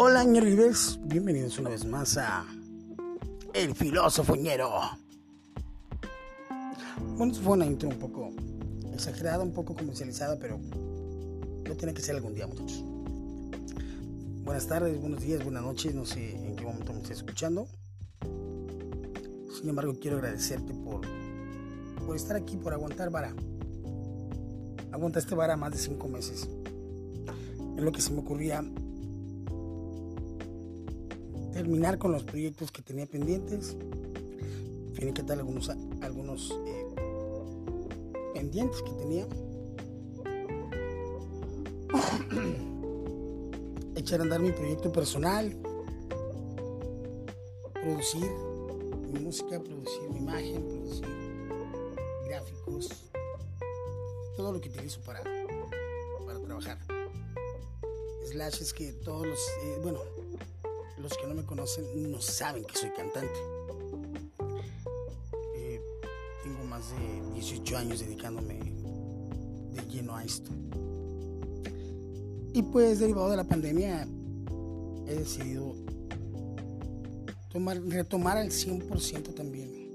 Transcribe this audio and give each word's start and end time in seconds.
Hola 0.00 0.22
ñeribes, 0.22 1.00
bienvenidos 1.06 1.58
una 1.58 1.70
vez 1.70 1.84
más 1.84 2.16
a 2.18 2.46
El 3.52 3.74
Filósofo 3.74 4.36
Ñero. 4.36 4.70
Bueno, 7.16 7.34
fue 7.34 7.54
una 7.54 7.66
intro 7.66 7.88
un 7.88 7.98
poco 7.98 8.30
exagerada, 8.92 9.42
un 9.42 9.52
poco 9.52 9.74
comercializada, 9.74 10.38
pero 10.38 10.60
no 10.60 11.74
tiene 11.74 11.94
que 11.94 12.00
ser 12.00 12.14
algún 12.14 12.32
día, 12.32 12.46
muchachos. 12.46 12.84
Buenas 14.44 14.68
tardes, 14.68 15.00
buenos 15.00 15.20
días, 15.20 15.42
buenas 15.42 15.64
noches, 15.64 15.92
no 15.92 16.06
sé 16.06 16.46
en 16.46 16.54
qué 16.54 16.62
momento 16.62 16.92
me 16.92 17.00
estés 17.00 17.16
escuchando. 17.16 17.66
Sin 19.50 19.68
embargo, 19.68 19.96
quiero 20.00 20.18
agradecerte 20.18 20.74
por, 20.74 21.00
por 22.06 22.14
estar 22.14 22.36
aquí, 22.36 22.56
por 22.56 22.72
aguantar 22.72 23.10
vara. 23.10 23.34
Aguanta 24.92 25.18
este 25.18 25.34
vara 25.34 25.56
más 25.56 25.72
de 25.72 25.78
cinco 25.78 26.06
meses. 26.06 26.48
Es 27.76 27.82
lo 27.82 27.90
que 27.90 28.00
se 28.00 28.12
me 28.12 28.20
ocurría 28.20 28.62
terminar 31.58 31.98
con 31.98 32.12
los 32.12 32.22
proyectos 32.22 32.70
que 32.70 32.82
tenía 32.82 33.04
pendientes, 33.04 33.76
tal 35.26 35.40
algunos, 35.40 35.68
algunos 36.02 36.56
eh, 36.66 36.86
pendientes 38.32 38.80
que 38.80 38.92
tenía, 38.92 39.26
echar 43.96 44.20
a 44.20 44.22
andar 44.22 44.40
mi 44.40 44.52
proyecto 44.52 44.92
personal, 44.92 45.52
producir 47.72 48.30
mi 49.12 49.18
música, 49.18 49.60
producir 49.60 50.10
mi 50.10 50.18
imagen, 50.18 50.64
producir 50.64 51.08
gráficos, 52.28 52.88
todo 54.36 54.52
lo 54.52 54.60
que 54.60 54.68
utilizo 54.68 55.00
para, 55.00 55.24
para 56.24 56.38
trabajar. 56.38 56.78
Slash 58.30 58.62
es 58.62 58.72
que 58.72 58.92
todos 58.92 59.26
los, 59.26 59.40
eh, 59.64 59.80
bueno, 59.82 60.17
los 61.00 61.16
que 61.16 61.26
no 61.26 61.34
me 61.34 61.44
conocen 61.44 61.84
no 62.10 62.20
saben 62.20 62.64
que 62.64 62.76
soy 62.76 62.90
cantante. 62.90 63.38
Eh, 65.56 65.80
tengo 66.42 66.64
más 66.64 66.90
de 66.90 67.34
18 67.34 67.76
años 67.76 68.00
dedicándome 68.00 68.54
de 69.72 69.82
lleno 69.88 70.16
a 70.16 70.24
esto. 70.24 70.50
Y 72.52 72.62
pues 72.62 72.98
derivado 72.98 73.30
de 73.30 73.36
la 73.36 73.44
pandemia 73.44 74.08
he 75.06 75.14
decidido 75.14 75.74
tomar, 77.50 77.80
retomar 77.82 78.36
al 78.38 78.48
100% 78.48 79.34
también 79.34 79.88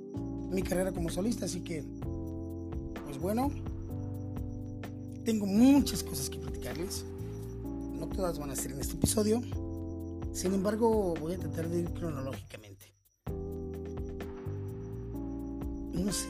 mi 0.50 0.62
carrera 0.62 0.92
como 0.92 1.10
solista. 1.10 1.46
Así 1.46 1.62
que, 1.62 1.84
pues 3.06 3.20
bueno, 3.20 3.52
tengo 5.26 5.46
muchas 5.46 6.04
cosas 6.04 6.30
que 6.30 6.38
platicarles. 6.38 7.04
No 8.00 8.08
todas 8.08 8.40
van 8.40 8.52
a 8.52 8.56
ser 8.56 8.72
en 8.72 8.80
este 8.80 8.96
episodio 8.96 9.42
sin 10.34 10.54
embargo, 10.56 11.14
voy 11.20 11.34
a 11.34 11.38
tratar 11.38 11.70
de 11.70 11.82
ir 11.82 11.94
cronológicamente. 11.94 12.94
No 15.94 16.12
sé 16.12 16.28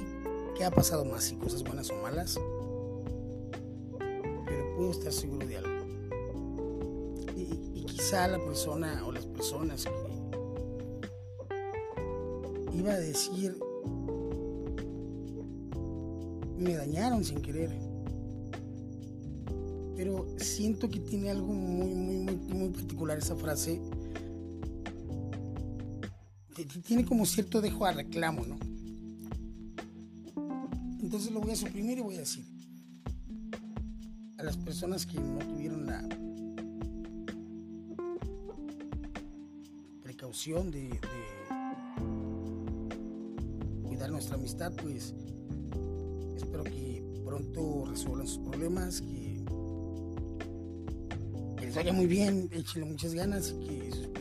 qué 0.57 0.65
ha 0.65 0.71
pasado 0.71 1.05
más, 1.05 1.23
si 1.23 1.35
cosas 1.35 1.63
buenas 1.63 1.89
o 1.89 1.95
malas, 1.95 2.37
pero 4.45 4.75
puedo 4.75 4.91
estar 4.91 5.13
seguro 5.13 5.47
de 5.47 5.57
algo. 5.57 5.69
Y, 7.35 7.85
quizá 7.85 8.27
la 8.27 8.39
persona 8.39 9.05
o 9.05 9.11
las 9.11 9.25
personas 9.25 9.85
que 12.69 12.77
iba 12.77 12.91
a 12.91 12.99
decir 12.99 13.57
me 16.57 16.75
dañaron 16.75 17.23
sin 17.23 17.41
querer 17.41 17.71
pero 19.95 20.25
siento 20.38 20.89
que 20.89 20.99
tiene 20.99 21.29
algo 21.29 21.53
muy, 21.53 21.93
muy, 21.93 22.15
muy, 22.17 22.35
muy 22.35 22.69
particular 22.69 23.17
esa 23.17 23.35
frase. 23.35 23.79
Tiene 26.83 27.05
como 27.05 27.25
cierto 27.25 27.61
dejo 27.61 27.85
a 27.85 27.94
reclamo, 27.94 28.45
¿no? 28.45 28.57
Entonces 31.01 31.31
lo 31.31 31.41
voy 31.41 31.51
a 31.51 31.55
suprimir 31.55 31.97
y 31.97 32.01
voy 32.01 32.16
a 32.16 32.19
decir 32.19 32.45
a 34.38 34.44
las 34.44 34.57
personas 34.57 35.05
que 35.05 35.19
no 35.19 35.39
tuvieron 35.39 35.85
la 35.85 36.01
precaución 40.01 40.72
de, 40.72 40.89
de 40.89 40.99
cuidar 43.83 44.11
nuestra 44.11 44.35
amistad, 44.35 44.73
pues 44.81 45.13
espero 46.35 46.63
que 46.63 47.03
pronto 47.23 47.85
resuelvan 47.85 48.27
sus 48.27 48.39
problemas, 48.39 49.01
que 49.01 49.43
vaya 51.75 51.93
muy 51.93 52.05
bien, 52.05 52.49
échenle 52.51 52.88
muchas 52.88 53.13
ganas 53.13 53.49
y 53.49 53.66
que. 53.66 54.12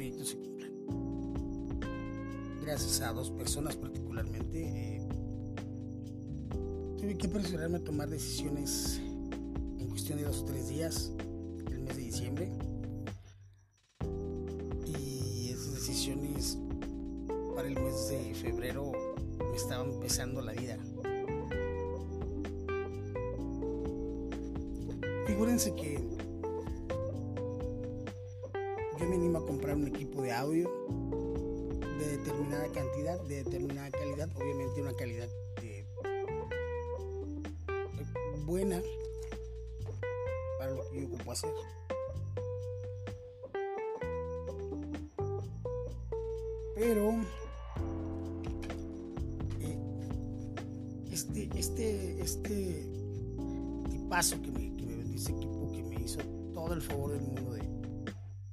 A 2.83 3.13
dos 3.13 3.31
personas 3.31 3.77
particularmente, 3.77 4.61
eh, 4.61 5.01
tuve 6.99 7.17
que 7.17 7.29
apresurarme 7.29 7.79
a 7.79 7.85
tomar 7.85 8.11
decisiones 8.11 9.01
en 9.79 9.89
cuestión 9.89 10.19
de 10.19 10.25
dos 10.25 10.41
o 10.41 10.45
tres 10.45 10.69
días, 10.69 11.13
el 11.71 11.81
mes 11.81 11.97
de 11.97 12.03
diciembre. 12.03 12.51
Y 14.85 15.51
esas 15.51 15.75
decisiones 15.75 16.59
para 17.55 17.69
el 17.69 17.81
mes 17.81 18.09
de 18.09 18.35
febrero 18.35 18.91
me 19.39 19.57
estaban 19.57 19.93
empezando 19.93 20.43
la 20.43 20.53
vida. 20.53 20.77
Figúrense 25.27 25.73
que 25.75 25.99
yo 28.99 29.09
me 29.09 29.15
animo 29.15 29.39
a 29.39 29.47
comprar 29.47 29.77
un 29.77 29.87
equipo 29.87 30.21
de 30.23 30.33
audio 30.33 31.02
cantidad, 32.73 33.21
de 33.23 33.45
determinada 33.45 33.91
calidad, 33.91 34.29
obviamente 34.37 34.81
una 34.81 34.95
calidad 34.95 35.29
buena 38.53 38.83
para 40.59 40.73
lo 40.73 40.91
que 40.91 41.01
yo 41.01 41.07
ocupo 41.07 41.33
hacer. 41.33 41.51
Pero 46.75 47.13
eh, 49.61 49.79
este, 51.13 51.49
este, 51.57 52.21
este 52.21 52.87
tipazo 53.91 54.43
que 54.43 54.51
me, 54.51 54.77
que 54.77 54.87
me 54.87 54.97
vendió 54.97 55.17
ese 55.17 55.33
equipo, 55.33 55.71
que 55.73 55.83
me 55.85 56.03
hizo 56.03 56.21
todo 56.53 56.75
el 56.75 56.83
favor 56.83 57.13
del 57.13 57.23
mundo 57.23 57.53
de 57.53 57.63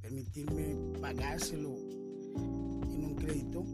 permitirme 0.02 0.78
pagárselo 1.02 1.76
en 2.36 3.04
un 3.06 3.16
crédito. 3.16 3.66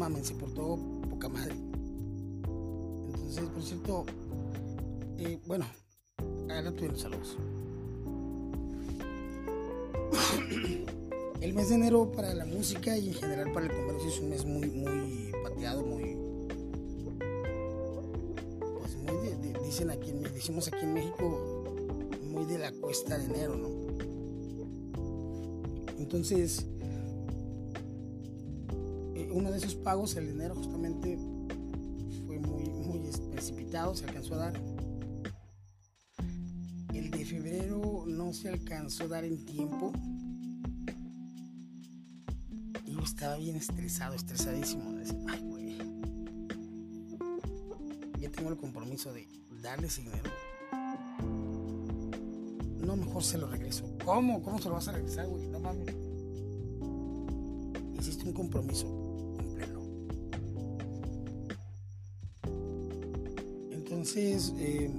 Mames, 0.00 0.28
se 0.28 0.34
portó 0.34 0.78
poca 1.10 1.28
madre. 1.28 1.54
Entonces, 3.06 3.44
por 3.50 3.62
cierto, 3.62 4.06
eh, 5.18 5.38
bueno, 5.46 5.66
ahora 6.48 6.72
tuvieron 6.72 6.96
saludos. 6.96 7.36
el 11.42 11.52
mes 11.52 11.68
de 11.68 11.74
enero 11.74 12.10
para 12.12 12.32
la 12.32 12.46
música 12.46 12.96
y 12.96 13.08
en 13.08 13.14
general 13.14 13.52
para 13.52 13.66
el 13.66 13.72
comercio 13.72 14.08
es 14.08 14.20
un 14.20 14.30
mes 14.30 14.46
muy, 14.46 14.70
muy 14.70 15.32
pateado, 15.44 15.84
muy 15.84 16.16
dicen 19.64 19.90
aquí, 19.90 20.12
decimos 20.34 20.66
aquí 20.68 20.84
en 20.84 20.94
México, 20.94 21.64
muy 22.24 22.46
de 22.46 22.58
la 22.58 22.72
cuesta 22.72 23.18
de 23.18 23.26
enero, 23.26 23.54
¿no? 23.54 23.68
Entonces, 25.98 26.66
uno 29.40 29.50
de 29.50 29.56
esos 29.56 29.74
pagos, 29.74 30.16
el 30.16 30.26
dinero 30.26 30.54
justamente 30.54 31.16
fue 32.26 32.38
muy, 32.38 32.68
muy 32.68 33.10
precipitado, 33.32 33.94
se 33.94 34.04
alcanzó 34.04 34.34
a 34.34 34.36
dar. 34.36 34.62
El 36.92 37.10
de 37.10 37.24
febrero 37.24 38.04
no 38.06 38.34
se 38.34 38.50
alcanzó 38.50 39.04
a 39.04 39.08
dar 39.08 39.24
en 39.24 39.42
tiempo. 39.46 39.92
Y 42.84 42.92
yo 42.92 43.00
estaba 43.00 43.38
bien 43.38 43.56
estresado, 43.56 44.14
estresadísimo. 44.14 44.94
ay, 45.28 45.40
güey. 45.40 45.78
Ya 48.18 48.30
tengo 48.30 48.50
el 48.50 48.58
compromiso 48.58 49.10
de 49.14 49.26
darle 49.62 49.86
ese 49.86 50.02
dinero. 50.02 50.30
No, 52.76 52.94
mejor 52.94 53.22
se 53.22 53.38
lo 53.38 53.46
regreso. 53.46 53.90
¿Cómo? 54.04 54.42
¿Cómo 54.42 54.58
se 54.58 54.68
lo 54.68 54.74
vas 54.74 54.88
a 54.88 54.92
regresar, 54.92 55.26
güey? 55.28 55.46
No 55.46 55.60
mames. 55.60 55.96
Hiciste 57.98 58.24
un 58.26 58.34
compromiso. 58.34 58.99
Entonces, 64.12 64.52
eh, 64.58 64.90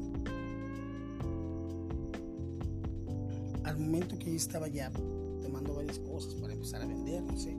al 3.65 3.77
momento 3.77 4.17
que 4.17 4.31
yo 4.31 4.37
estaba 4.37 4.69
ya 4.69 4.89
tomando 5.41 5.75
varias 5.75 5.99
cosas 5.99 6.33
para 6.35 6.53
empezar 6.53 6.81
a 6.81 6.85
vender, 6.85 7.21
no 7.21 7.35
sé, 7.35 7.53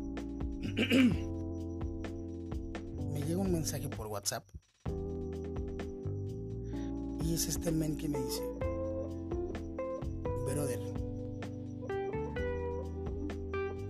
me 3.12 3.20
llega 3.20 3.38
un 3.38 3.52
mensaje 3.52 3.86
por 3.90 4.06
WhatsApp 4.06 4.46
es 7.34 7.48
este 7.48 7.72
men 7.72 7.96
que 7.96 8.08
me 8.08 8.18
dice, 8.18 8.42
brother. 10.46 10.80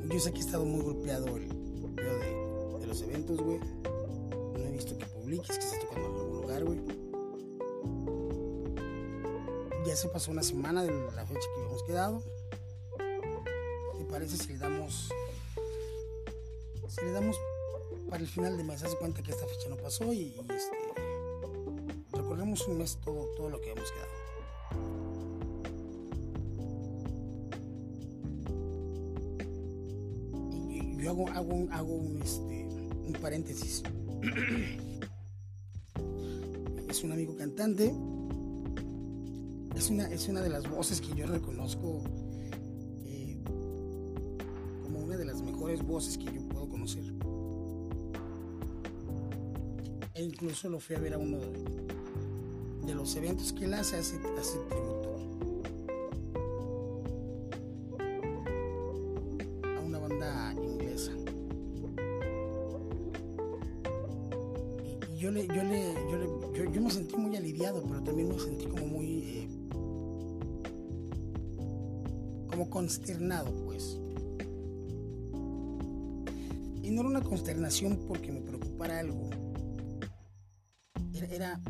Yo 0.08 0.20
sé 0.20 0.32
que 0.32 0.38
he 0.38 0.42
estado 0.42 0.64
muy 0.64 0.80
golpeado 0.80 1.36
el 1.36 1.48
de, 1.48 2.80
de 2.80 2.86
los 2.86 3.02
eventos, 3.02 3.40
güey. 3.40 3.58
No 3.58 4.58
he 4.58 4.70
visto 4.70 4.96
que 4.96 5.06
publiques, 5.06 5.58
que 5.58 5.64
estés 5.64 5.80
tocando 5.80 6.08
en 6.08 6.14
algún 6.14 6.42
lugar, 6.42 6.64
güey. 6.64 7.11
Ya 9.92 9.96
se 9.96 10.08
pasó 10.08 10.30
una 10.30 10.42
semana 10.42 10.82
de 10.82 10.90
la 10.90 11.26
fecha 11.26 11.46
que 11.54 11.60
habíamos 11.60 11.82
quedado. 11.82 12.22
¿Te 13.98 14.04
parece 14.06 14.38
si 14.38 14.54
le 14.54 14.58
damos. 14.58 15.12
Si 16.88 17.04
le 17.04 17.12
damos 17.12 17.36
para 18.08 18.22
el 18.22 18.26
final 18.26 18.56
de 18.56 18.64
mes? 18.64 18.82
Haz 18.82 18.94
cuenta 18.94 19.22
que 19.22 19.32
esta 19.32 19.46
fecha 19.46 19.68
no 19.68 19.76
pasó 19.76 20.10
y, 20.14 20.18
y 20.18 20.40
este. 20.48 20.78
Un 22.68 22.78
mes 22.78 22.98
todo, 23.04 23.26
todo 23.36 23.50
lo 23.50 23.60
que 23.60 23.70
hemos 23.70 23.92
quedado. 23.92 24.12
yo 31.02 31.10
hago, 31.10 31.28
hago, 31.28 31.68
hago 31.70 31.94
un, 31.96 32.22
este, 32.22 32.66
un 33.08 33.12
paréntesis. 33.20 33.82
es 36.88 37.04
un 37.04 37.12
amigo 37.12 37.36
cantante. 37.36 37.92
Es 39.82 39.90
una, 39.90 40.06
es 40.06 40.28
una 40.28 40.40
de 40.40 40.48
las 40.48 40.70
voces 40.70 41.00
que 41.00 41.12
yo 41.12 41.26
reconozco 41.26 42.04
eh, 43.04 43.36
como 44.80 45.00
una 45.00 45.16
de 45.16 45.24
las 45.24 45.42
mejores 45.42 45.82
voces 45.82 46.16
que 46.16 46.26
yo 46.26 46.48
puedo 46.50 46.68
conocer. 46.68 47.02
E 50.14 50.22
incluso 50.22 50.68
lo 50.68 50.78
fui 50.78 50.94
a 50.94 51.00
ver 51.00 51.14
a 51.14 51.18
uno 51.18 51.38
de, 52.86 52.94
los 52.94 53.16
eventos 53.16 53.52
que 53.52 53.64
él 53.64 53.74
hace, 53.74 53.96
hace, 53.96 54.20
hace 54.38 54.58
tributo 54.68 54.91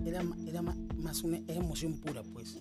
Era, 0.05 0.23
era, 0.46 0.62
más 0.62 1.23
una 1.23 1.38
emoción 1.49 1.99
pura, 1.99 2.23
pues. 2.23 2.61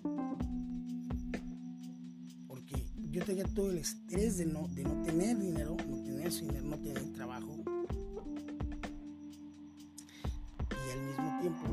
Porque 2.48 2.86
yo 3.10 3.24
tenía 3.24 3.46
todo 3.46 3.72
el 3.72 3.78
estrés 3.78 4.38
de 4.38 4.46
no, 4.46 4.68
de 4.70 4.84
no 4.84 5.02
tener 5.02 5.38
dinero, 5.38 5.76
no 5.90 6.02
tener 6.04 6.32
dinero, 6.32 6.66
no 6.68 6.80
tener 6.80 7.14
trabajo 7.14 7.64
tiempo 11.42 11.68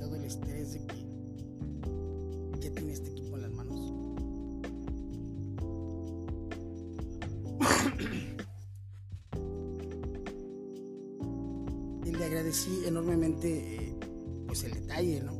todo 0.00 0.16
el 0.16 0.24
estrés 0.24 0.72
de 0.72 0.93
agradecí 12.44 12.84
enormemente 12.86 13.76
eh, 13.76 13.94
pues 14.46 14.64
el 14.64 14.72
detalle, 14.72 15.22
¿no? 15.22 15.32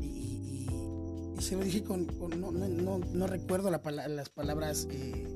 Y, 0.00 0.68
se 1.40 1.56
lo 1.56 1.64
dije 1.64 1.82
con, 1.82 2.06
no, 2.38 2.52
no, 2.52 2.98
no, 2.98 3.26
recuerdo 3.26 3.70
la, 3.70 3.80
las 4.08 4.28
palabras 4.28 4.86
eh, 4.90 5.26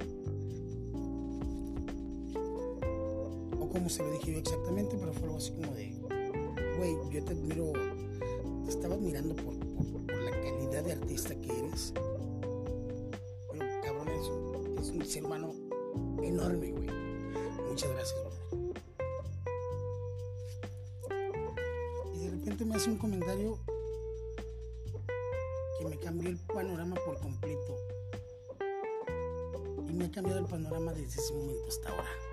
cómo 3.73 3.89
se 3.89 4.03
lo 4.05 4.13
dije 4.13 4.33
yo 4.33 4.39
exactamente, 4.39 4.97
pero 4.99 5.13
fue 5.13 5.25
algo 5.25 5.39
así 5.39 5.51
como 5.51 5.73
de, 5.75 5.95
güey, 6.79 6.97
yo 7.13 7.25
te 7.25 7.33
admiro, 7.33 7.73
te 8.65 8.71
estaba 8.71 8.95
admirando 8.95 9.35
por, 9.35 9.55
la 9.55 10.31
calidad 10.31 10.85
de 10.85 10.93
artista 10.93 11.35
que 11.35 11.59
eres. 11.59 11.93
Pero 13.53 13.67
cabrón, 13.83 14.09
es, 14.79 14.91
un 14.91 15.05
ser 15.05 15.25
humano 15.25 15.53
enorme. 16.23 16.78
Muchas 17.79 17.93
gracias. 17.93 18.19
Y 22.13 22.19
de 22.25 22.31
repente 22.31 22.65
me 22.65 22.75
hace 22.75 22.91
un 22.91 22.99
comentario 22.99 23.57
que 25.79 25.85
me 25.85 25.97
cambió 26.01 26.29
el 26.29 26.39
panorama 26.39 26.97
por 27.07 27.21
completo. 27.21 27.77
Y 29.89 29.93
me 29.93 30.07
ha 30.07 30.11
cambiado 30.11 30.41
el 30.41 30.47
panorama 30.47 30.93
desde 30.93 31.21
ese 31.21 31.33
momento 31.35 31.69
hasta 31.69 31.91
ahora 31.91 32.28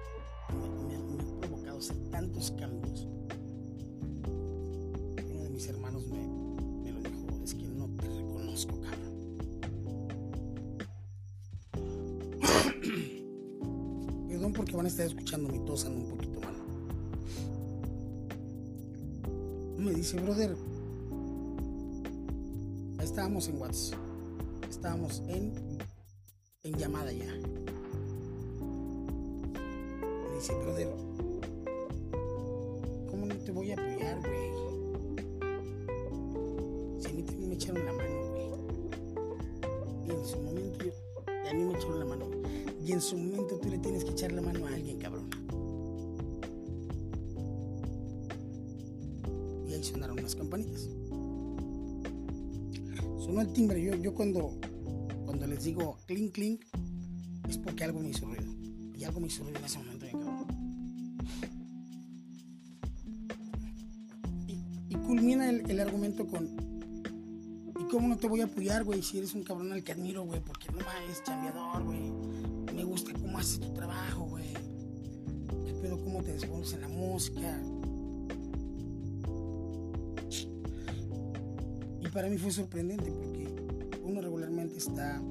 van 14.86 14.90
a 14.90 14.92
estar 14.92 15.08
escuchando 15.08 15.50
mi 15.50 15.58
tos 15.66 15.84
un 15.86 16.06
poquito 16.06 16.40
mal. 16.42 16.54
Me 19.80 19.92
dice, 19.96 20.20
brother, 20.22 20.56
estábamos 23.02 23.48
en 23.48 23.60
WhatsApp, 23.60 24.00
estábamos 24.70 25.24
en, 25.28 25.80
en 26.62 26.78
llamada 26.78 27.12
ya. 27.12 27.35
Su 43.06 43.18
momento 43.18 43.60
tú 43.60 43.70
le 43.70 43.78
tienes 43.78 44.04
que 44.04 44.12
echar 44.12 44.32
la 44.32 44.42
mano 44.42 44.66
a 44.66 44.74
alguien, 44.74 44.98
cabrón. 44.98 45.30
Y 49.70 49.74
ahí 49.74 49.84
sonaron 49.84 50.16
las 50.18 50.36
campanitas. 50.36 50.90
Sonó 53.20 53.42
el 53.42 53.54
timbre. 53.54 53.82
Yo, 53.84 53.94
yo 53.96 54.16
cuando, 54.16 54.54
cuando 55.24 55.46
les 55.46 55.64
digo 55.64 55.98
clink, 56.08 56.32
clink, 56.34 56.62
es 57.48 57.60
porque 57.60 57.84
algo 57.84 58.00
me 58.00 58.10
hizo 58.10 58.26
ruido. 58.26 58.52
Y 58.98 59.04
algo 59.04 59.20
me 59.20 59.28
hizo 59.28 59.44
ruido 59.44 59.60
en 59.60 59.66
ese 59.66 59.78
momento, 59.78 60.06
cabrón. 60.12 60.46
culmina 65.06 65.48
el, 65.52 65.80
argumento 65.80 66.26
con, 66.26 66.50
¿y 67.80 67.84
cómo 67.92 68.08
no 68.08 68.18
te 68.18 68.28
voy 68.28 68.42
a 68.42 68.46
apoyar, 68.46 68.84
güey? 68.84 69.04
Si 69.04 69.20
eres 69.20 69.36
un 69.36 69.44
cabrón 69.44 69.72
al 69.72 69.84
que 69.84 69.92
admiro, 69.92 70.24
güey, 70.24 70.42
porque 70.42 70.70
no 70.72 70.80
es 71.12 71.24
chambeador, 71.24 71.84
güey. 71.84 72.55
Cómo 73.36 73.44
haces 73.44 73.60
tu 73.60 73.74
trabajo, 73.74 74.28
güey. 74.30 74.46
¿Qué 75.66 75.74
pedo 75.82 76.02
cómo 76.02 76.24
te 76.24 76.32
despones 76.32 76.72
en 76.72 76.80
la 76.80 76.88
música? 76.88 77.62
Y 82.00 82.08
para 82.14 82.30
mí 82.30 82.38
fue 82.38 82.52
sorprendente 82.52 83.12
porque 83.12 83.54
uno 84.06 84.22
regularmente 84.22 84.78
está, 84.78 85.22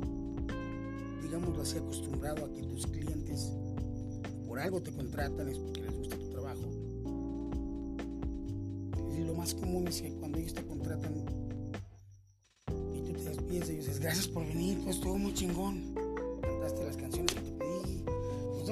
digámoslo 1.22 1.62
así, 1.62 1.78
acostumbrado 1.78 2.44
a 2.44 2.52
que 2.52 2.62
tus 2.64 2.86
clientes 2.88 3.54
por 4.46 4.58
algo 4.58 4.82
te 4.82 4.92
contratan, 4.92 5.48
es 5.48 5.58
porque 5.58 5.80
les 5.80 5.96
gusta 5.96 6.18
tu 6.18 6.28
trabajo 6.28 6.84
más 9.34 9.54
común 9.54 9.86
es 9.88 10.00
que 10.00 10.10
cuando 10.12 10.38
ellos 10.38 10.54
te 10.54 10.64
contratan 10.64 11.12
y 12.94 13.00
tú 13.02 13.12
te 13.12 13.24
despides 13.24 13.66
de 13.66 13.74
ellos, 13.74 13.86
dices 13.86 14.00
gracias 14.00 14.28
por 14.28 14.46
venir, 14.46 14.78
pues 14.84 14.96
estuvo 14.96 15.18
muy 15.18 15.34
chingón. 15.34 15.93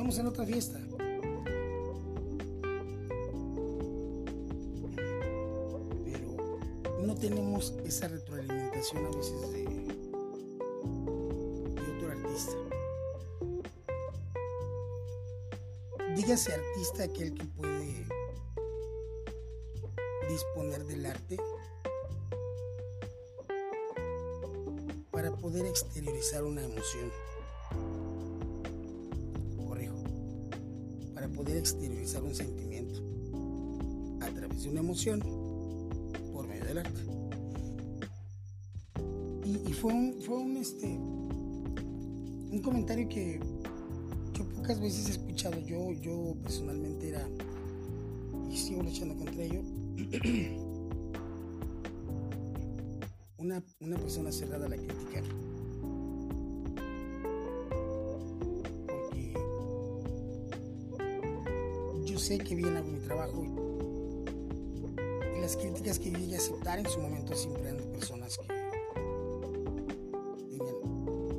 Vemos 0.02 0.18
en 0.18 0.26
otra 0.26 0.44
fiesta. 0.44 0.80
Pero 6.04 6.59
no 7.02 7.14
tenemos 7.14 7.73
esa 7.85 8.09
retroalimentación 8.09 9.06
a 9.06 9.11
veces 9.16 9.52
de, 9.52 9.62
de 11.75 11.97
otro 11.97 12.11
artista. 12.11 12.52
Dígase 16.16 16.52
artista 16.52 17.04
aquel 17.04 17.35
que 17.35 17.44
puede 17.44 18.04
disponer 20.28 20.85
del 20.85 21.06
arte 21.06 21.37
para 25.12 25.30
poder 25.37 25.64
exteriorizar 25.66 26.42
una 26.42 26.64
emoción. 26.64 27.32
Exteriorizar 31.62 32.23
un 32.25 32.35
sentimiento 32.35 33.00
a 34.21 34.28
través 34.31 34.64
de 34.64 34.71
una 34.71 34.81
emoción 34.81 35.21
por 36.33 36.49
medio 36.49 36.64
del 36.64 36.78
arte. 36.78 37.00
Y, 39.45 39.73
fue 39.73 39.92
un, 39.92 40.21
fue 40.23 40.38
un, 40.38 40.57
este, 40.57 40.87
un 40.87 42.61
comentario 42.62 43.09
que 43.09 43.38
yo 44.33 44.49
pocas 44.49 44.81
veces 44.81 45.09
he 45.09 45.11
escuchado. 45.12 45.61
Yo, 45.61 45.92
yo 45.92 46.35
personalmente 46.42 47.11
era, 47.11 47.25
y 48.50 48.57
sigo 48.57 48.83
luchando 48.83 49.14
contra 49.16 49.45
ello, 49.45 49.61
una, 53.38 53.62
una 53.81 53.97
persona 53.99 54.33
cerrada 54.33 54.66
a 54.66 54.69
la 54.69 54.76
crítica. 54.76 55.23
Que 62.39 62.55
bien 62.55 62.77
hago 62.77 62.89
mi 62.89 62.99
trabajo 62.99 63.45
y 65.37 65.41
las 65.41 65.57
críticas 65.57 65.99
que 65.99 66.11
yo 66.11 66.35
a 66.35 66.39
aceptar 66.39 66.79
en 66.79 66.89
su 66.89 67.01
momento 67.01 67.37
siempre 67.37 67.62
eran 67.62 67.77
de 67.77 67.85
personas 67.85 68.39
que 68.39 68.47
tenían 70.57 70.77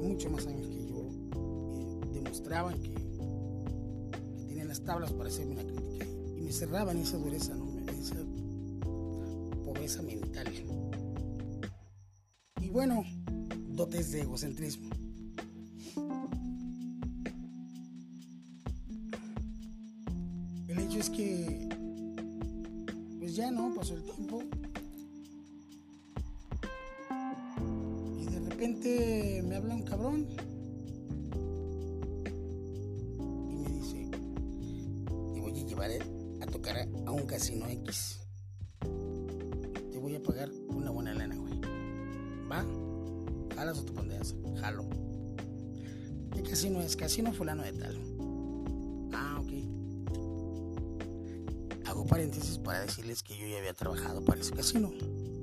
mucho 0.02 0.30
más 0.30 0.46
años 0.46 0.68
que 0.68 0.86
yo, 0.86 1.10
demostraban 2.14 2.80
que, 2.82 2.94
tenían 4.48 4.68
las 4.68 4.84
tablas 4.84 5.12
para 5.14 5.30
hacerme 5.30 5.54
una 5.54 5.64
crítica 5.64 6.06
y 6.38 6.42
me 6.42 6.52
cerraban 6.52 6.98
esa 6.98 7.18
dureza, 7.18 7.56
¿no? 7.56 7.74
esa 7.90 8.18
pobreza 9.64 10.04
mental. 10.04 10.54
Y 12.62 12.70
bueno, 12.70 13.04
dotes 13.70 14.12
de 14.12 14.22
egocentrismo. 14.22 14.90
Casino 46.64 46.82
es? 46.82 46.96
Casino 46.96 47.34
fulano 47.34 47.62
de 47.64 47.74
tal. 47.74 47.98
paréntesis 52.08 52.58
para 52.60 52.82
decirles 52.82 53.24
que 53.24 53.36
yo 53.36 53.48
ya 53.48 53.58
había 53.58 53.74
trabajado 53.74 54.24
para 54.24 54.40
ese 54.40 54.54
casino. 54.54 54.92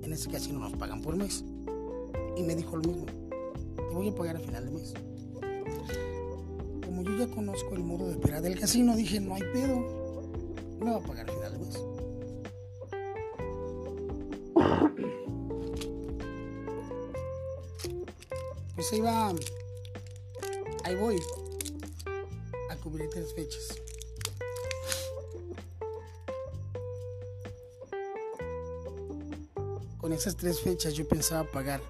En 0.03 0.13
ese 0.13 0.31
casino 0.31 0.61
nos 0.61 0.73
pagan 0.75 1.03
por 1.03 1.17
mes. 1.17 1.45
Y 2.37 2.43
me 2.43 2.55
dijo 2.55 2.77
lo 2.77 2.89
mismo. 2.89 3.07
Te 3.07 3.95
voy 3.95 4.09
a 4.09 4.15
pagar 4.15 4.37
a 4.37 4.41
final 4.41 4.65
de 4.67 4.71
mes. 4.71 4.95
Como 6.85 7.03
yo 7.03 7.19
ya 7.19 7.27
conozco 7.29 7.75
el 7.75 7.83
modo 7.83 8.09
de 8.09 8.15
operar 8.15 8.41
del 8.41 8.59
casino, 8.59 8.95
dije, 8.95 9.21
no 9.21 9.35
hay 9.35 9.43
pedo. 9.53 9.81
Me 10.79 10.91
va 10.91 10.97
a 10.97 11.01
pagar 11.01 11.29
a 11.29 11.33
final 11.33 11.53
de 11.53 11.59
mes. 11.59 11.79
Pues 18.77 19.05
va. 19.05 19.35
Ahí 20.91 20.97
voy. 20.97 21.21
A 22.69 22.77
cubrir 22.79 23.09
tres 23.11 23.33
fechas. 23.33 23.81
con 29.99 30.13
esas 30.13 30.35
tres 30.35 30.59
fechas 30.59 30.95
yo 30.95 31.07
pensaba 31.07 31.49
pagar 31.49 31.81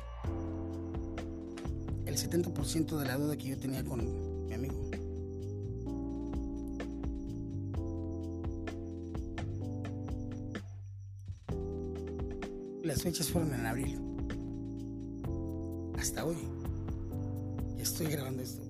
el 2.04 2.14
70% 2.14 2.98
de 2.98 3.06
la 3.06 3.16
deuda 3.16 3.38
que 3.38 3.48
yo 3.48 3.58
tenía 3.58 3.82
con 3.82 4.46
mi 4.46 4.52
amigo. 4.52 4.90
Las 12.82 13.00
fechas 13.02 13.30
fueron 13.30 13.54
en 13.54 13.64
abril. 13.64 13.98
Hasta 15.98 16.26
hoy. 16.26 16.36
Estoy 17.78 18.08
grabando 18.08 18.42
esto. 18.42 18.69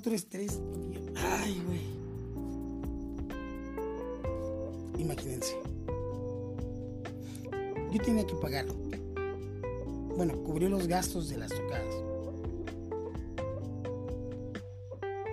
Otro 0.00 0.14
estrés. 0.14 0.58
Ay, 1.14 1.62
güey. 1.66 1.80
Imagínense. 4.98 5.54
Yo 7.92 8.00
tenía 8.02 8.26
que 8.26 8.34
pagarlo. 8.36 8.74
Bueno, 10.16 10.42
cubrió 10.42 10.70
los 10.70 10.86
gastos 10.86 11.28
de 11.28 11.36
las 11.36 11.50
tocadas. 11.50 11.94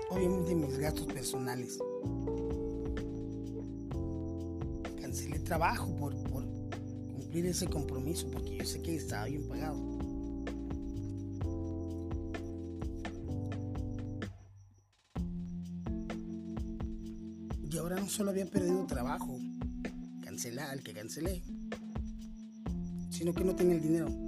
Obviamente 0.10 0.54
mis 0.54 0.78
gastos 0.78 1.06
personales. 1.08 1.80
Cancelé 5.00 5.40
trabajo 5.40 5.96
por, 5.96 6.14
por 6.24 6.44
cumplir 7.16 7.46
ese 7.46 7.68
compromiso 7.68 8.30
porque 8.32 8.58
yo 8.58 8.66
sé 8.66 8.82
que 8.82 8.98
estaba 8.98 9.26
bien 9.28 9.48
pagado. 9.48 9.87
Solo 18.18 18.32
había 18.32 18.48
perdido 18.48 18.84
trabajo, 18.88 19.40
al 20.72 20.82
que 20.82 20.92
cancelé, 20.92 21.44
sino 23.12 23.32
que 23.32 23.44
no 23.44 23.56
tenía 23.56 23.76
el 23.76 23.82
dinero. 23.84 24.27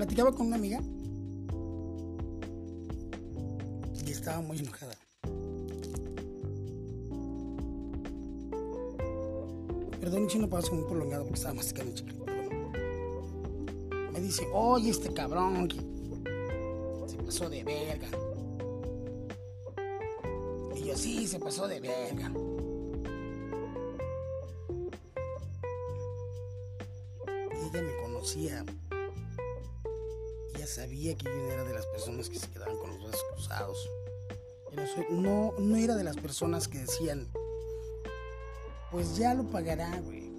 Platicaba 0.00 0.32
con 0.32 0.46
una 0.46 0.56
amiga 0.56 0.80
y 4.06 4.10
estaba 4.10 4.40
muy 4.40 4.58
enojada. 4.58 4.94
Perdón 10.00 10.30
si 10.30 10.38
no 10.38 10.48
pasó 10.48 10.72
muy 10.72 10.84
prolongado 10.84 11.24
porque 11.24 11.36
estaba 11.36 11.54
masticando 11.56 11.94
chicle. 11.94 12.14
Me 14.10 14.20
dice, 14.22 14.46
oye, 14.54 14.88
este 14.88 15.12
cabrón 15.12 15.68
se 17.06 17.16
pasó 17.18 17.50
de 17.50 17.62
verga. 17.62 18.08
Y 20.76 20.84
yo, 20.84 20.96
sí, 20.96 21.26
se 21.26 21.38
pasó 21.38 21.68
de 21.68 21.78
verga. 21.78 22.32
Ella 27.52 27.82
me 27.82 28.02
conocía 28.02 28.64
que 31.00 31.24
yo 31.24 31.52
era 31.52 31.64
de 31.64 31.72
las 31.72 31.86
personas 31.86 32.28
que 32.28 32.38
se 32.38 32.46
quedaban 32.48 32.76
con 32.76 32.90
los 32.90 33.02
brazos 33.02 33.24
cruzados. 33.32 33.90
no, 35.10 35.54
no 35.58 35.76
era 35.76 35.96
de 35.96 36.04
las 36.04 36.16
personas 36.16 36.68
que 36.68 36.78
decían, 36.78 37.26
pues 38.90 39.16
ya 39.16 39.34
lo 39.34 39.44
pagará, 39.44 39.98
güey. 40.00 40.30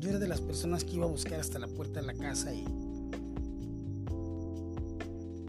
Yo 0.00 0.10
era 0.10 0.18
de 0.18 0.26
las 0.26 0.40
personas 0.40 0.84
que 0.84 0.94
iba 0.94 1.04
a 1.04 1.08
buscar 1.08 1.38
hasta 1.38 1.58
la 1.58 1.68
puerta 1.68 2.00
de 2.00 2.06
la 2.06 2.14
casa 2.14 2.52
y... 2.52 2.64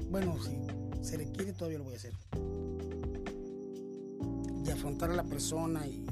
Bueno, 0.10 0.38
si 0.44 0.58
se 1.02 1.18
requiere 1.18 1.54
todavía 1.54 1.80
lo 1.80 1.86
voy 1.86 1.94
a 1.94 1.98
hacer. 1.98 2.14
Y 4.66 4.70
afrontar 4.70 5.10
a 5.10 5.16
la 5.16 5.24
persona 5.24 5.88
y, 5.88 6.06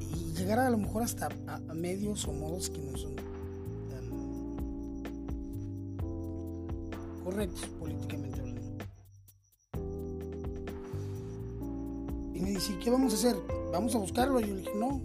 y 0.00 0.32
llegar 0.32 0.60
a 0.60 0.70
lo 0.70 0.78
mejor 0.78 1.02
hasta 1.02 1.28
medios 1.74 2.26
o 2.28 2.32
modos 2.32 2.70
que 2.70 2.78
no 2.78 2.96
son 2.96 3.16
correctos 7.30 7.66
políticamente 7.78 8.40
hablando. 8.40 8.60
Y 12.34 12.40
me 12.40 12.50
dice, 12.50 12.76
¿qué 12.82 12.90
vamos 12.90 13.12
a 13.12 13.16
hacer? 13.16 13.36
¿Vamos 13.72 13.94
a 13.94 13.98
buscarlo? 13.98 14.40
Y 14.40 14.48
yo 14.48 14.54
le 14.54 14.60
dije, 14.62 14.74
no. 14.74 15.00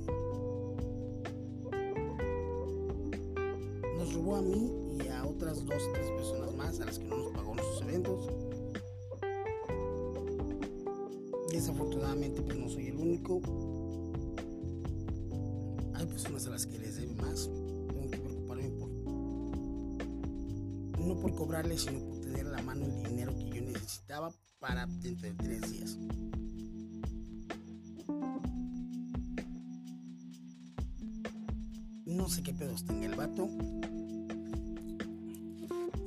No 32.16 32.30
sé 32.30 32.42
qué 32.42 32.54
pedos 32.54 32.86
tenga 32.86 33.08
el 33.08 33.16
vato. 33.16 33.50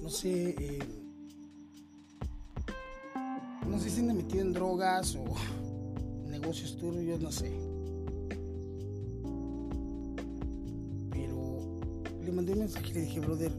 No 0.03 0.09
sé. 0.09 0.55
Eh, 0.59 0.79
no 3.69 3.79
sé 3.79 3.91
si 3.91 4.00
anda 4.00 4.15
metido 4.15 4.41
en 4.41 4.55
drogas 4.55 5.15
o 5.17 5.27
negocios 6.27 6.79
turbios, 6.79 7.21
no 7.21 7.31
sé. 7.31 7.53
Pero 11.11 11.79
le 12.25 12.33
mandé 12.33 12.55
un 12.55 12.61
mensaje 12.61 12.88
y 12.88 12.95
le 12.95 13.00
dije, 13.03 13.21
brother, 13.21 13.53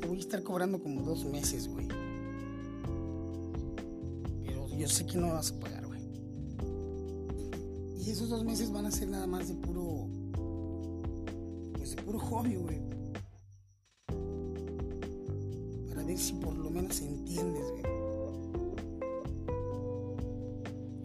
te 0.00 0.06
voy 0.06 0.18
a 0.18 0.20
estar 0.20 0.44
cobrando 0.44 0.80
como 0.80 1.02
dos 1.02 1.24
meses, 1.24 1.66
güey. 1.66 1.88
Pero 4.44 4.68
yo 4.68 4.88
sé 4.88 5.04
que 5.06 5.18
no 5.18 5.32
vas 5.32 5.50
a 5.50 5.58
pagar, 5.58 5.86
güey. 5.88 6.02
Y 7.98 8.10
esos 8.10 8.28
dos 8.28 8.44
meses 8.44 8.70
van 8.70 8.86
a 8.86 8.92
ser 8.92 9.08
nada 9.08 9.26
más 9.26 9.48
de 9.48 9.54
puro. 9.54 10.19
Puro 12.10 12.24
hobby, 12.24 12.56
güey. 12.56 12.80
Para 15.88 16.02
ver 16.02 16.18
si 16.18 16.32
por 16.32 16.56
lo 16.56 16.68
menos 16.68 17.00
entiendes, 17.00 17.70
güey. 17.70 17.84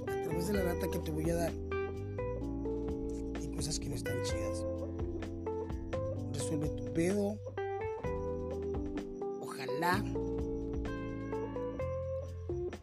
A 0.02 0.24
través 0.24 0.48
de 0.48 0.54
la 0.54 0.64
data 0.64 0.90
que 0.90 0.98
te 0.98 1.12
voy 1.12 1.30
a 1.30 1.36
dar. 1.36 1.52
Hay 3.40 3.48
cosas 3.56 3.80
que 3.80 3.88
no 3.88 3.94
están 3.94 4.20
chidas. 4.24 4.66
Resuelve 6.34 6.70
tu 6.70 6.92
pedo. 6.92 7.38
Ojalá 9.42 10.04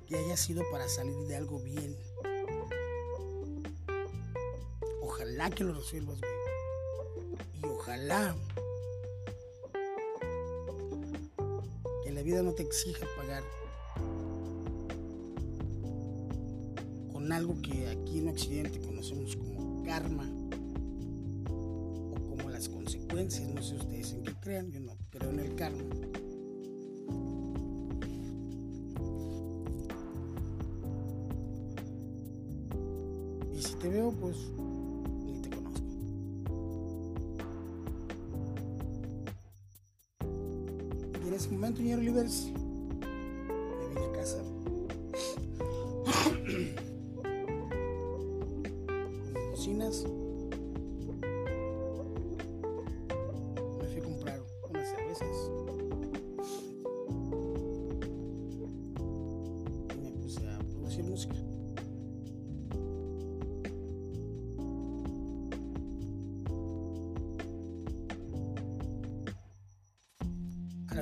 que 0.07 0.17
haya 0.17 0.37
sido 0.37 0.63
para 0.71 0.87
salir 0.87 1.27
de 1.27 1.35
algo 1.35 1.59
bien. 1.59 1.97
Ojalá 5.03 5.51
que 5.51 5.65
lo 5.65 5.75
resuelvas, 5.75 6.21
güey. 6.21 6.32
Ojalá 7.93 8.35
que 12.03 12.11
la 12.11 12.23
vida 12.23 12.43
no 12.43 12.53
te 12.53 12.63
exija 12.63 13.05
pagar 13.19 13.43
con 17.13 17.31
algo 17.31 17.61
que 17.61 17.89
aquí 17.89 18.21
en 18.21 18.31
Occidente 18.31 18.81
conocemos 18.81 19.37
como 19.37 19.83
karma 19.83 20.25
o 21.51 22.15
como 22.31 22.49
las 22.49 22.71
consecuencias. 22.71 23.47
No 23.51 23.63
sé 23.63 23.75
ustedes 23.75 24.15
en 24.15 24.23
qué 24.23 24.33
crean, 24.41 24.71
yo 24.71 24.81
no 24.81 24.97
creo 25.11 25.29
en 25.29 25.41
el 25.41 25.55
karma. 25.55 25.85
Y 33.53 33.61
si 33.61 33.75
te 33.75 33.91
veo, 33.91 34.13
pues 34.13 34.39
Y 41.73 41.75
en 41.75 41.81
ese 41.81 41.81
momento, 41.81 41.81
señor 41.81 41.99
Olivers, 42.01 42.53
me 43.81 43.89
vine 43.89 44.05
a 44.07 44.13
casa. 44.13 44.43
Con 49.33 49.51
bocinas. 49.51 50.05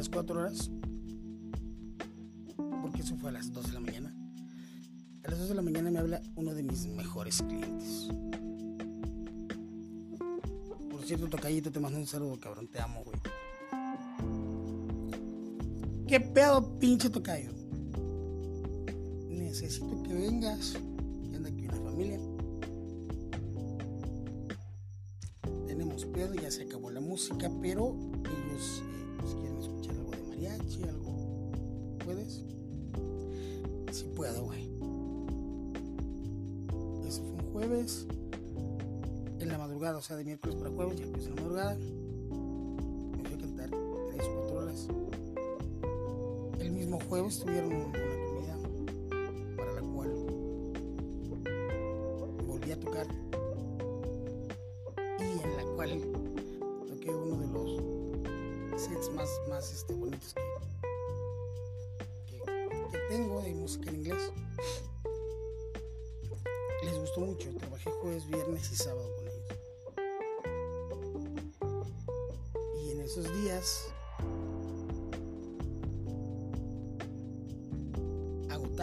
Las 0.00 0.08
4 0.08 0.40
horas, 0.40 0.70
porque 2.80 3.02
eso 3.02 3.14
fue 3.18 3.28
a 3.28 3.32
las 3.34 3.52
2 3.52 3.66
de 3.66 3.72
la 3.74 3.80
mañana. 3.80 4.16
A 5.24 5.30
las 5.30 5.40
2 5.40 5.48
de 5.50 5.54
la 5.54 5.60
mañana 5.60 5.90
me 5.90 5.98
habla 5.98 6.22
uno 6.36 6.54
de 6.54 6.62
mis 6.62 6.86
mejores 6.86 7.42
clientes. 7.42 8.08
Por 10.90 11.04
cierto, 11.04 11.28
Tocayito, 11.28 11.70
te 11.70 11.80
mando 11.80 11.98
un 11.98 12.06
saludo, 12.06 12.40
cabrón. 12.40 12.66
Te 12.68 12.80
amo, 12.80 13.04
güey. 13.04 13.20
¿Qué 16.08 16.18
pedo, 16.18 16.78
pinche 16.78 17.10
Tocayo? 17.10 17.50
Necesito 19.28 20.02
que 20.02 20.14
vengas. 20.14 20.78
O 40.00 40.02
sea, 40.02 40.16
de 40.16 40.24
miércoles 40.24 40.56
para 40.56 40.70
jueves, 40.70 40.98
ya 40.98 41.04
empezó 41.04 41.28
la 41.28 41.36
madrugada. 41.42 41.76
Me 41.76 43.22
fui 43.22 43.34
a 43.34 43.38
cantar 43.38 43.68
3 43.68 43.78
o 44.24 44.46
4 44.46 44.56
horas. 44.56 44.88
El 46.58 46.70
mismo 46.70 46.98
jueves 47.06 47.40
tuvieron 47.40 47.70
una 47.70 47.92
comida 47.92 48.56
para 49.58 49.74
la 49.74 49.82
cual 49.82 50.08
volví 52.46 52.72
a 52.72 52.80
tocar 52.80 53.06
y 55.18 55.22
en 55.22 55.56
la 55.58 55.64
cual 55.74 56.00
toqué 56.88 57.10
uno 57.10 57.36
de 57.36 57.46
los 57.48 57.82
sets 58.82 59.12
más, 59.12 59.28
más 59.50 59.70
este, 59.70 59.92
bonitos 59.92 60.32
que, 60.32 60.40
que 62.90 62.98
tengo 63.10 63.42
de 63.42 63.52
música 63.52 63.90
en 63.90 63.96
inglés. 63.96 64.32
Les 66.84 66.98
gustó 66.98 67.20
mucho, 67.20 67.54
trabajé 67.58 67.90
jueves, 67.90 68.26
viernes 68.26 68.72
y 68.72 68.76
sábado 68.76 69.19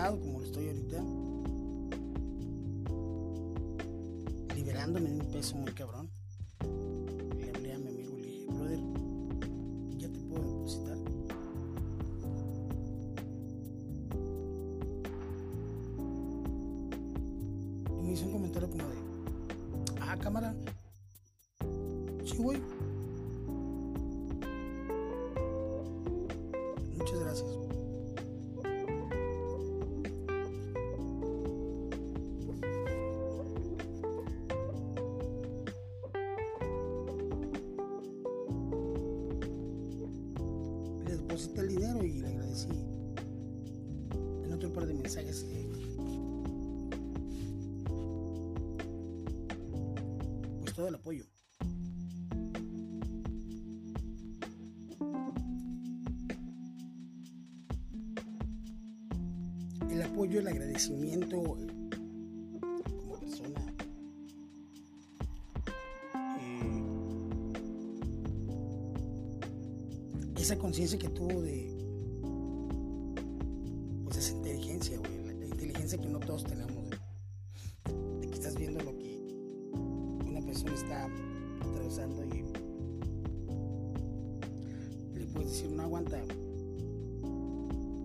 como 0.06 0.40
lo 0.40 0.46
estoy 0.46 0.68
ahorita, 0.68 1.04
liberándome 4.56 5.10
de 5.10 5.20
un 5.20 5.32
peso 5.32 5.56
muy 5.56 5.72
cabrón, 5.74 6.12
el 50.88 50.96
apoyo. 50.96 51.26
El 59.90 60.02
apoyo, 60.02 60.40
el 60.40 60.48
agradecimiento 60.48 61.42
como 63.00 63.20
persona. 63.20 63.74
eh, 66.40 66.84
esa 70.38 70.58
conciencia 70.58 70.98
que 70.98 71.10
tuvo 71.10 71.42
de 71.42 71.74
pues 74.06 74.18
esa 74.18 74.34
inteligencia, 74.34 74.98
güey, 74.98 75.38
la 75.40 75.46
inteligencia 75.48 75.98
que 75.98 76.08
no 76.08 76.20
todos 76.20 76.44
tenemos, 76.46 76.67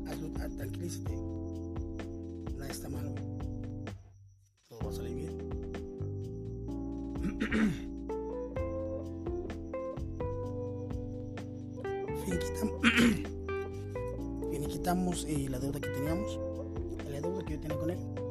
hazlo, 0.07 0.29
ah, 0.41 0.49
tranquilízate, 0.57 1.12
nada 2.57 2.71
está 2.71 2.88
mal, 2.88 3.15
todo 4.69 4.81
va 4.85 4.91
a 4.91 4.93
salir 4.93 5.15
bien. 5.15 5.38
Finiquitamos 14.51 15.25
eh, 15.29 15.49
la 15.49 15.59
deuda 15.59 15.81
que 15.81 15.88
teníamos, 15.88 16.38
la 17.11 17.21
deuda 17.21 17.45
que 17.45 17.55
yo 17.55 17.61
tenía 17.61 17.79
con 17.79 17.91
él. 17.91 18.22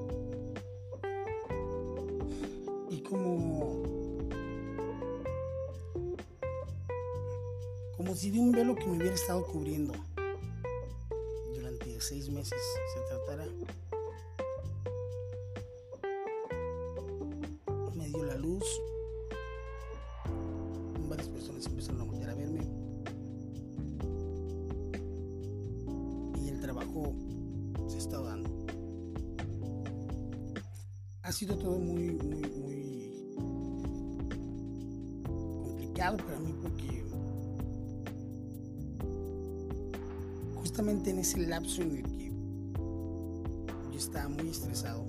Si 8.21 8.29
de 8.29 8.37
un 8.37 8.51
velo 8.51 8.75
que 8.75 8.85
me 8.85 8.97
hubiera 8.97 9.15
estado 9.15 9.43
cubriendo 9.47 9.93
durante 11.55 11.99
seis 11.99 12.29
meses 12.29 12.61
se 12.93 12.99
tratara, 13.09 13.47
en 41.79 41.95
el 41.97 42.03
que 42.03 42.31
yo 43.91 43.97
estaba 43.97 44.29
muy 44.29 44.49
estresado, 44.49 45.05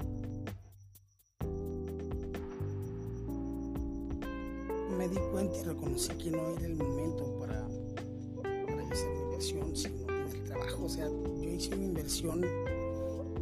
me 4.96 5.09
di 5.09 5.16
cuenta 5.33 5.57
y 5.59 5.62
reconocí 5.64 6.12
que 6.14 6.31
no 6.31 6.48
era 6.57 6.66
el 6.66 6.77
momento 6.77 7.38
para, 7.40 7.66
para 8.66 8.88
hacer 8.88 9.09
una 9.11 9.22
inversión, 9.22 9.77
sino 9.77 10.09
en 10.09 10.29
el 10.37 10.44
trabajo. 10.44 10.85
O 10.85 10.88
sea, 10.88 11.09
yo 11.09 11.51
hice 11.51 11.75
una 11.75 11.85
inversión, 11.85 12.40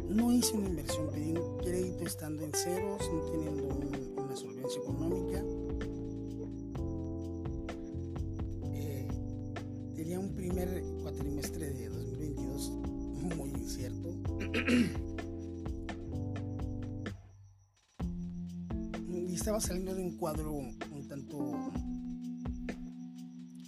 no 0.09 0.31
hice 0.31 0.57
una 0.57 0.69
inversión, 0.69 1.07
pedí 1.11 1.33
crédito 1.63 2.03
estando 2.05 2.43
en 2.43 2.51
ceros, 2.53 3.01
no 3.13 3.21
teniendo 3.31 3.63
un- 3.67 4.13
una 4.17 4.35
solvencia 4.35 4.81
económica. 4.81 5.43
Cuadro 20.21 20.53
un 20.53 21.07
tanto 21.07 21.71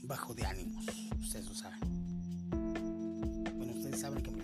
bajo 0.04 0.36
de 0.36 0.46
ánimos, 0.46 0.86
ustedes 1.20 1.48
lo 1.48 1.56
saben. 1.56 1.80
Bueno, 3.58 3.74
ustedes 3.74 4.00
saben 4.00 4.22
que 4.22 4.30
me. 4.30 4.44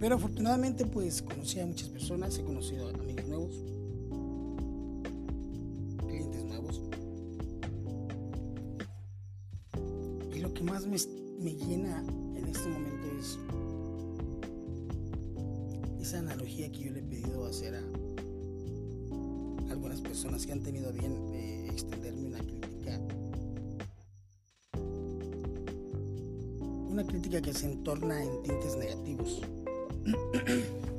Pero 0.00 0.16
afortunadamente 0.16 0.86
pues 0.86 1.22
conocí 1.22 1.60
a 1.60 1.66
muchas 1.66 1.88
personas, 1.90 2.36
he 2.36 2.42
conocido 2.42 2.88
amigos 2.88 3.28
nuevos, 3.28 3.54
clientes 6.04 6.44
nuevos. 6.46 6.82
Y 10.34 10.40
lo 10.40 10.52
que 10.52 10.64
más 10.64 10.84
me, 10.84 10.96
me 11.38 11.54
llena 11.54 12.02
en 12.34 12.48
este 12.48 12.68
momento 12.68 13.06
es 13.20 13.38
esa 16.10 16.18
analogía 16.18 16.72
que 16.72 16.80
yo 16.80 16.90
le 16.90 16.98
he 16.98 17.02
pedido 17.04 17.46
hacer 17.46 17.72
a 17.76 17.82
algunas 19.70 20.00
personas 20.00 20.44
que 20.44 20.50
han 20.50 20.60
tenido 20.60 20.92
bien 20.92 21.14
eh, 21.32 21.68
extenderme 21.70 22.26
una 22.26 22.40
crítica. 22.40 23.00
Una 26.88 27.06
crítica 27.06 27.40
que 27.40 27.54
se 27.54 27.66
entorna 27.66 28.24
en 28.24 28.42
tintes 28.42 28.76
negativos. 28.76 29.40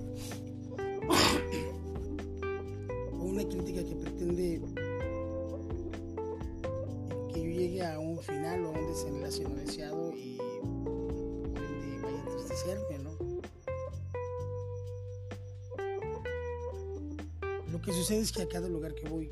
es 18.22 18.32
que 18.32 18.44
a 18.44 18.48
cada 18.48 18.70
lugar 18.70 18.94
que 18.94 19.10
voy, 19.10 19.32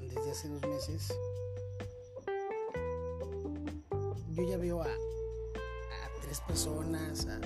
desde 0.00 0.30
hace 0.30 0.48
dos 0.48 0.62
meses, 0.62 1.12
yo 4.32 4.48
ya 4.48 4.56
veo 4.56 4.80
a, 4.80 4.88
tres 6.22 6.40
personas, 6.40 7.26
a 7.26 7.38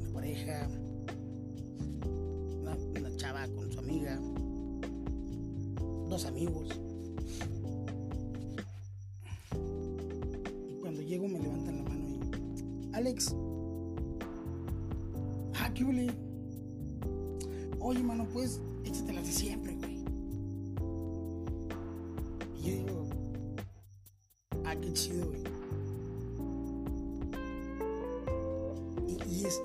una 0.00 0.12
pareja, 0.12 0.68
una, 2.60 3.16
chava 3.16 3.46
con 3.54 3.70
su 3.70 3.78
amiga, 3.78 4.18
dos 6.08 6.24
amigos. 6.24 6.68
Cuando 10.80 11.02
llego 11.02 11.28
me 11.28 11.38
levantan 11.38 11.76
la 11.76 11.82
mano 11.84 12.08
y, 12.08 12.94
Alex, 12.94 13.32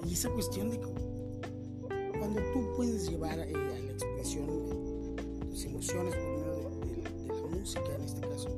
y 0.08 0.14
esa 0.14 0.30
cuestión 0.30 0.70
de 0.70 0.80
cuando 0.80 2.42
tú 2.54 2.66
puedes 2.76 3.10
llevar 3.10 3.40
eh, 3.40 3.54
a 3.54 3.80
la 3.80 3.92
expresión 3.92 4.50
eh, 4.50 5.16
tus 5.50 5.66
emociones 5.66 6.16
por 6.16 6.24
medio 6.24 6.54
de, 6.54 6.88
de 6.88 6.98
la- 7.04 7.10
de 7.36 7.60
música, 7.60 7.96
en 7.96 8.02
este 8.04 8.22
caso, 8.22 8.50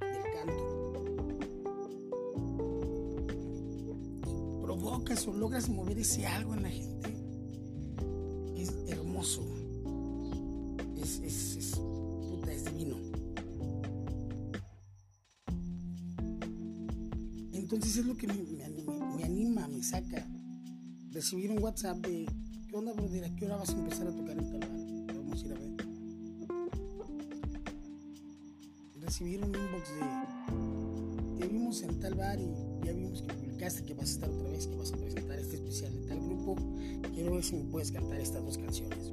del 0.00 0.22
canto, 0.32 0.64
provocas 4.62 5.26
o 5.28 5.32
logras 5.32 5.68
mover 5.68 5.98
ese 5.98 6.26
algo 6.26 6.54
en 6.54 6.62
la 6.62 6.70
gente, 6.70 7.14
es 8.56 8.74
hermoso. 8.88 9.42
Es, 11.02 11.76
puta, 11.76 12.50
es 12.52 12.64
divino. 12.64 12.96
Entonces 17.52 17.96
es 17.98 18.06
lo 18.06 18.16
que 18.16 18.26
me 18.26 19.24
anima, 19.24 19.68
me 19.68 19.82
saca. 19.82 20.23
Recibir 21.14 21.52
un 21.52 21.62
WhatsApp 21.62 21.98
de, 21.98 22.26
¿qué 22.68 22.76
onda, 22.76 22.92
brother? 22.92 23.24
¿A 23.24 23.36
qué 23.36 23.46
hora 23.46 23.54
vas 23.54 23.68
a 23.70 23.78
empezar 23.78 24.08
a 24.08 24.10
tocar 24.10 24.36
en 24.36 24.50
tal 24.50 24.58
bar? 24.58 25.16
Vamos 25.16 25.40
a 25.40 25.46
ir 25.46 25.52
a 25.52 25.54
ver. 25.54 25.70
Recibir 29.00 29.44
un 29.44 29.54
inbox 29.54 29.90
de, 29.94 31.38
te 31.38 31.46
vimos 31.46 31.82
en 31.82 32.00
tal 32.00 32.14
bar 32.16 32.40
y 32.40 32.50
ya 32.84 32.92
vimos 32.92 33.22
que 33.22 33.32
publicaste 33.32 33.84
que 33.84 33.94
vas 33.94 34.08
a 34.08 34.12
estar 34.12 34.28
otra 34.28 34.48
vez, 34.48 34.66
que 34.66 34.74
vas 34.74 34.92
a 34.92 34.96
presentar 34.96 35.38
este 35.38 35.54
especial 35.54 35.92
de 35.92 36.08
tal 36.08 36.18
grupo. 36.18 36.56
Quiero 37.14 37.34
ver 37.34 37.44
si 37.44 37.54
me 37.54 37.64
puedes 37.70 37.92
cantar 37.92 38.18
estas 38.18 38.44
dos 38.44 38.58
canciones. 38.58 39.12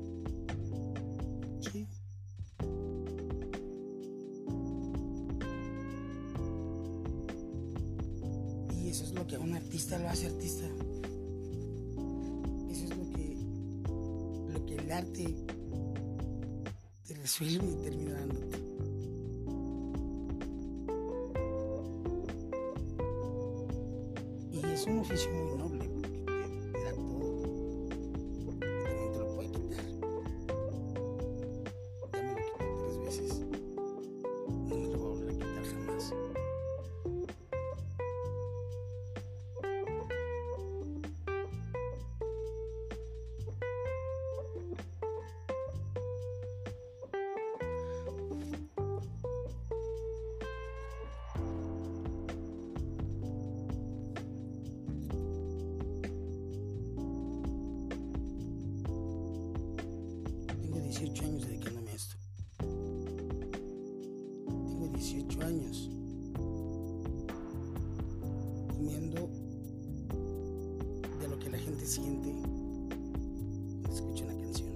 De 71.20 71.28
lo 71.28 71.38
que 71.38 71.50
la 71.50 71.58
gente 71.58 71.86
siente 71.86 72.32
cuando 72.32 73.94
escucha 73.94 74.26
una 74.26 74.42
canción. 74.42 74.70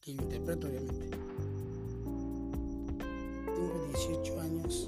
Que 0.00 0.14
yo 0.14 0.22
interpreto, 0.22 0.66
obviamente. 0.66 1.10
Tengo 3.46 3.86
18 3.88 4.40
años 4.40 4.86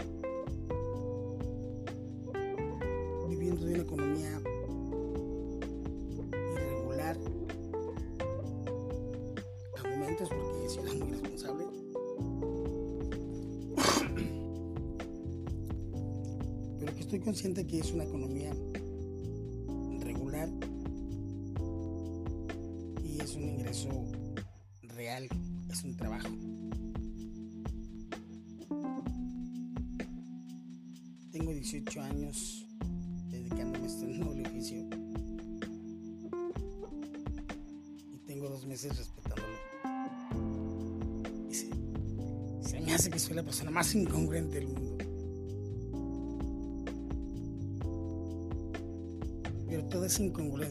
estoy 17.12 17.24
consciente 17.26 17.66
que 17.66 17.78
es 17.78 17.92
una 17.92 18.04
economía 18.04 18.54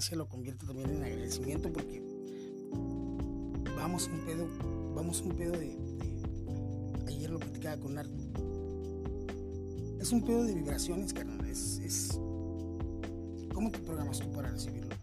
incongruencia 0.01 0.17
lo 0.17 0.27
convierto 0.27 0.65
también 0.65 0.89
en 0.89 1.03
agradecimiento 1.03 1.71
porque 1.71 2.01
vamos 3.75 4.07
un 4.07 4.25
pedo, 4.25 4.47
vamos 4.95 5.21
un 5.21 5.35
pedo 5.35 5.51
de, 5.51 5.77
ayer 7.07 7.29
lo 7.29 7.39
platicaba 7.39 7.77
con 7.77 7.97
Arthur. 7.97 8.31
Es 9.99 10.11
un 10.11 10.23
pedo 10.23 10.43
de 10.43 10.55
vibraciones, 10.55 11.13
carnal. 11.13 11.45
Es, 11.47 11.79
es 11.79 12.19
cómo 13.53 13.69
te 13.69 13.77
programas 13.79 14.19
tú 14.19 14.31
para 14.31 14.49
recibirlo. 14.49 14.95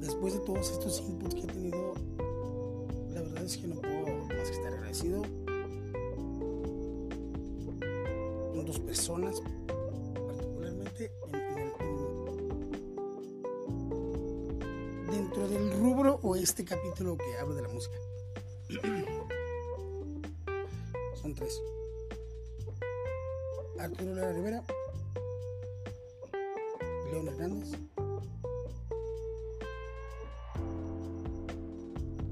Después 0.00 0.32
de 0.32 0.40
todos 0.40 0.70
estos 0.70 1.02
inputs 1.06 1.34
que 1.34 1.42
he 1.42 1.46
tenido, 1.46 1.94
la 3.10 3.20
verdad 3.20 3.44
es 3.44 3.58
que 3.58 3.66
no 3.66 3.82
puedo 3.82 4.06
más 4.28 4.48
que 4.48 4.56
estar 4.56 4.72
agradecido 4.72 5.22
con 8.54 8.64
dos 8.64 8.80
personas, 8.80 9.42
este 16.42 16.64
capítulo 16.64 17.16
que 17.16 17.36
hablo 17.38 17.54
de 17.54 17.62
la 17.62 17.68
música. 17.68 17.96
Son 21.20 21.34
tres. 21.34 21.60
Arturo 23.78 24.14
Lara 24.14 24.32
Rivera, 24.32 24.64
León 27.10 27.28
Hernández 27.28 27.78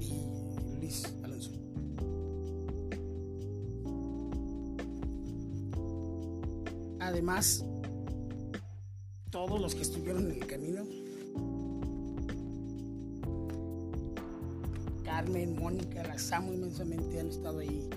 y 0.01 0.77
Luis 0.81 1.05
Alonso. 1.23 1.51
Además, 7.01 7.63
todos 9.31 9.61
los 9.61 9.75
que 9.75 9.83
estuvieron 9.83 10.31
en 10.31 10.41
inmensamente, 16.75 17.21
han 17.21 17.29
estado 17.29 17.59
ahí 17.61 17.89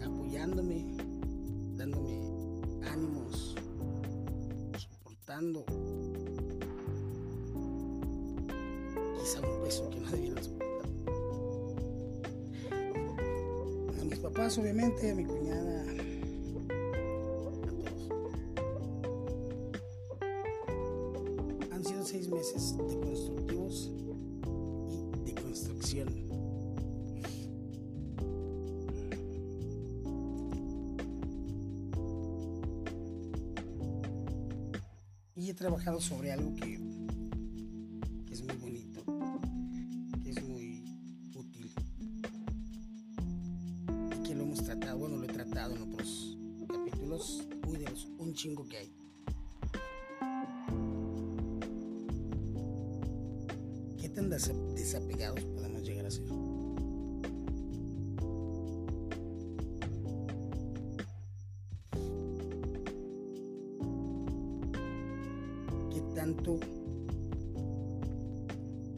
eh, 0.00 0.04
apoyándome, 0.04 0.84
dándome 1.76 2.18
ánimos, 2.90 3.54
soportando 4.76 5.64
quizá 9.18 9.40
un 9.40 9.62
peso 9.62 9.88
que 9.90 10.00
no 10.00 10.10
debieran 10.10 10.42
soportar. 10.42 10.90
A 14.00 14.04
mis 14.04 14.18
papás, 14.18 14.58
obviamente, 14.58 15.12
a 15.12 15.14
mi 15.14 15.24
cuñada, 15.24 15.43
sobre 36.00 36.32
algo 36.32 36.54
que 36.56 36.73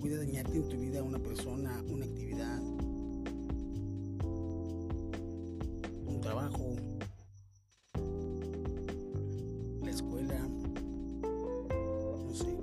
puede 0.08 0.24
dañarte 0.24 0.56
en 0.56 0.68
tu 0.68 0.76
vida 0.76 1.02
una 1.02 1.18
persona, 1.18 1.82
una 1.88 2.04
actividad, 2.04 2.62
un 6.06 6.20
trabajo, 6.22 6.76
la 9.82 9.90
escuela, 9.90 10.38
no 12.24 12.32
sé. 12.32 12.56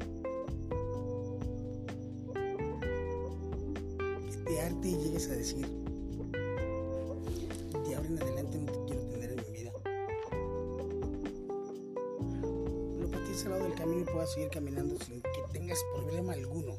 Que 4.29 4.37
te 4.45 4.61
arte 4.61 4.87
y 4.87 4.95
llegues 4.95 5.29
a 5.29 5.33
decir, 5.33 5.67
de 7.87 7.95
ahora 7.95 8.07
en 8.07 8.21
adelante 8.21 8.57
no 8.57 8.71
te 8.71 8.85
quiero 8.85 9.03
tener 9.07 9.31
en 9.31 9.41
mi 9.45 9.51
vida. 9.51 9.71
Lo 13.01 13.11
partes 13.11 13.45
al 13.45 13.51
lado 13.51 13.63
del 13.65 13.75
camino 13.75 14.01
y 14.01 14.05
puedas 14.05 14.31
seguir 14.31 14.49
caminando 14.49 14.95
sin 15.03 15.21
que 15.21 15.43
tengas 15.51 15.79
problema 15.93 16.31
alguno. 16.31 16.72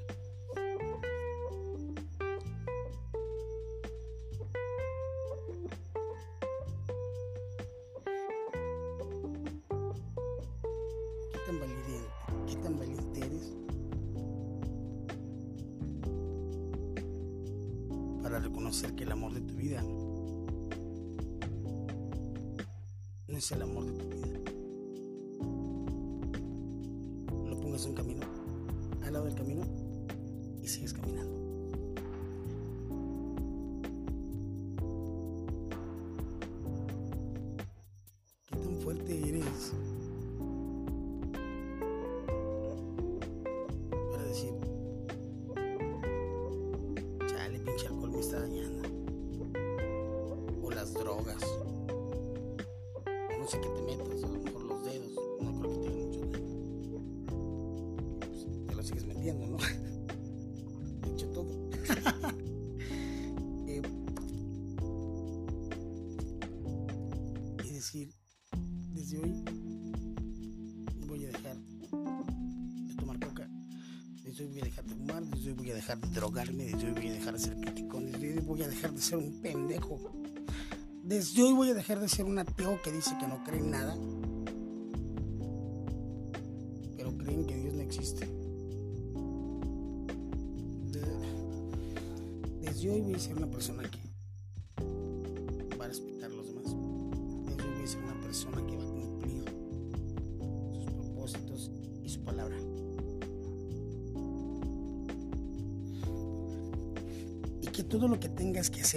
Tan 11.59 11.61
valiente, 11.61 12.09
qué 12.47 12.57
tan 12.57 12.79
valiente 12.79 13.21
eres 13.21 13.57
para 18.23 18.39
reconocer 18.41 18.95
que 18.95 19.05
el 19.05 19.13
amor 19.13 19.35
de 19.35 19.41
tu 19.43 19.55
vida 19.55 19.83
no 23.29 23.39
es 23.39 23.53
el 23.53 23.63
amor 23.63 23.85
de 23.87 23.93
tu 23.93 24.09
vida? 24.09 24.27
Lo 27.47 27.61
pongas 27.61 27.85
un 27.87 27.95
camino, 27.95 28.23
desde 69.05 69.19
hoy 69.19 69.45
voy 71.07 71.25
a 71.27 71.29
dejar 71.29 71.57
de 71.59 72.95
tomar 72.97 73.21
coca, 73.21 73.47
desde 74.23 74.45
hoy 74.45 74.51
voy 74.51 74.61
a 74.61 74.65
dejar 74.65 74.85
de 74.87 74.95
fumar, 74.95 75.23
desde 75.25 75.49
hoy 75.51 75.55
voy 75.57 75.71
a 75.71 75.75
dejar 75.75 76.01
de 76.01 76.09
drogarme, 76.09 76.65
desde 76.65 76.87
hoy 76.87 76.93
voy 76.93 77.09
a 77.09 77.13
dejar 77.13 77.35
de 77.35 77.39
ser 77.39 77.57
criticón, 77.61 78.11
desde 78.11 78.33
hoy 78.33 78.41
voy 78.41 78.63
a 78.63 78.69
dejar 78.69 78.95
de 78.95 79.03
ser 79.03 79.19
un 79.19 79.43
pendejo. 79.43 80.01
Desde 81.03 81.43
hoy 81.43 81.53
voy 81.53 81.69
a 81.69 81.75
dejar 81.75 82.01
de 82.01 82.09
ser 82.09 82.25
un 82.25 82.39
ateo 82.39 82.81
que 82.81 82.93
dice 82.93 83.15
que 83.21 83.27
no 83.27 83.45
cree 83.45 83.61
en 83.61 83.71
nada, 83.73 83.95
pero 86.97 87.19
creen 87.19 87.47
que 87.47 87.57
Dios 87.57 87.75
no 87.75 87.83
existe. 87.83 88.27
Desde 92.63 92.91
hoy 92.91 93.03
voy 93.03 93.15
a 93.15 93.19
ser 93.19 93.37
una 93.37 93.51
persona 93.51 93.83
que 93.83 94.04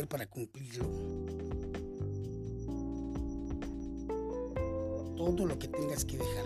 para 0.07 0.25
cumplirlo, 0.27 0.85
todo 5.15 5.45
lo 5.45 5.59
que 5.59 5.67
tengas 5.67 6.05
que 6.05 6.17
dejar, 6.17 6.45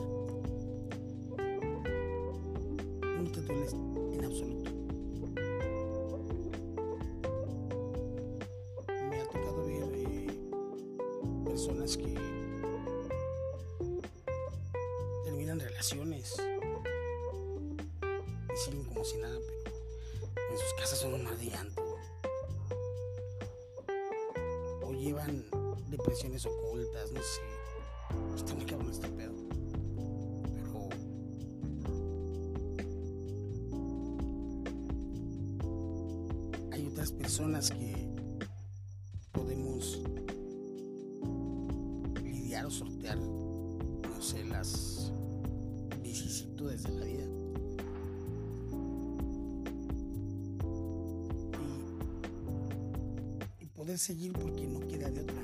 seguir 53.98 54.34
porque 54.34 54.68
no 54.68 54.80
queda 54.88 55.10
de 55.10 55.22
otra. 55.22 55.36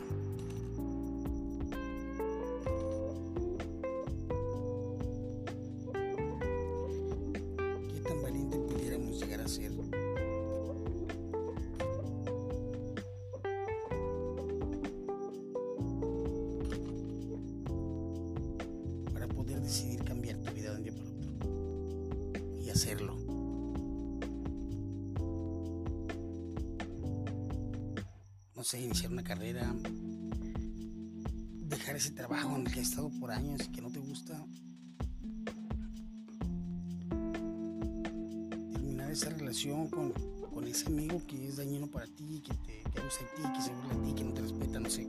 ¿Qué 7.94 8.00
tan 8.02 8.22
valiente 8.22 8.58
pudiéramos 8.58 9.20
llegar 9.20 9.42
a 9.42 9.48
ser? 9.48 9.72
para 19.14 19.28
poder 19.28 19.62
decidir 19.62 20.04
cambiar 20.04 20.38
tu 20.38 20.54
vida 20.54 20.72
de 20.72 20.78
un 20.78 20.84
día 20.84 20.94
para 20.94 21.10
otro 21.10 22.62
y 22.62 22.70
hacerlo. 22.70 23.27
Sé, 28.68 28.82
iniciar 28.82 29.14
una 29.14 29.24
carrera, 29.24 29.74
dejar 31.70 31.96
ese 31.96 32.12
trabajo 32.12 32.54
en 32.54 32.68
el 32.68 32.74
que 32.74 32.82
has 32.82 32.90
estado 32.90 33.10
por 33.18 33.32
años 33.32 33.62
y 33.64 33.72
que 33.72 33.82
no 33.82 33.90
te 33.90 34.00
gusta, 34.00 34.46
terminar 38.74 39.10
esa 39.10 39.30
relación 39.30 39.88
con, 39.88 40.12
con 40.54 40.68
ese 40.68 40.88
amigo 40.88 41.26
que 41.26 41.48
es 41.48 41.56
dañino 41.56 41.88
para 41.88 42.08
ti, 42.08 42.44
que 42.46 42.54
te 42.56 42.84
que 42.92 43.00
abusa 43.00 43.20
de 43.22 43.42
ti, 43.42 43.54
que 43.56 43.62
se 43.62 43.74
burla 43.74 43.94
de 43.94 44.06
ti, 44.06 44.14
que 44.16 44.24
no 44.26 44.34
te 44.34 44.42
respeta, 44.42 44.80
no 44.82 44.90
sé. 44.90 45.08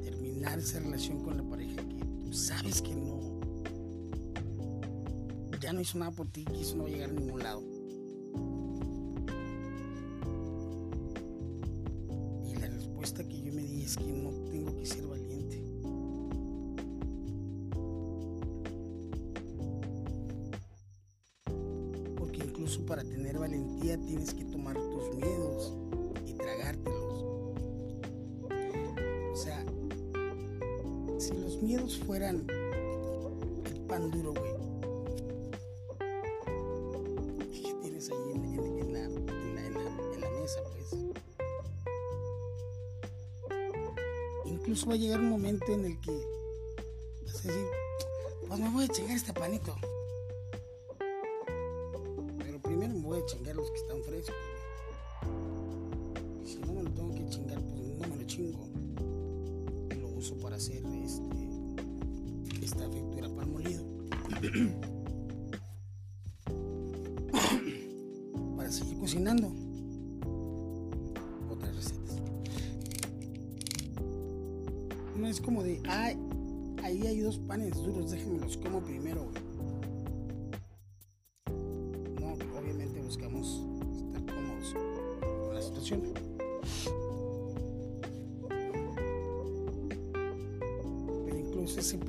terminar 0.00 0.60
esa 0.60 0.78
relación 0.78 1.24
con 1.24 1.38
la 1.38 1.42
pareja 1.42 1.74
que 1.88 2.04
tú 2.22 2.32
sabes 2.32 2.80
que 2.80 2.94
no 2.94 3.18
ya 5.60 5.72
no 5.72 5.80
hizo 5.80 5.98
nada 5.98 6.12
por 6.12 6.28
ti, 6.28 6.44
que 6.44 6.60
eso 6.60 6.76
no 6.76 6.84
va 6.84 6.88
a 6.88 6.92
llegar 6.92 7.10
a 7.10 7.12
ningún 7.14 7.42
lado. 7.42 7.67
Chingo 58.28 58.68
lo 60.00 60.08
uso 60.10 60.36
para 60.36 60.56
hacer 60.56 60.84
este 61.02 61.48
esta 62.62 62.88
fritura 62.90 63.28
pan 63.34 63.50
molido. 63.50 63.82
Para 68.56 68.70
seguir 68.70 68.98
cocinando. 68.98 69.50
Otras 71.50 71.74
recetas. 71.74 72.18
No 75.16 75.26
es 75.26 75.40
como 75.40 75.62
de 75.62 75.80
ay 75.88 76.18
ahí 76.82 77.06
hay 77.06 77.20
dos 77.20 77.38
panes 77.38 77.74
duros 77.76 78.10
déjenme 78.10 78.40
los 78.40 78.58
como 78.58 78.82
primero 78.82 79.24
güey". 79.24 79.47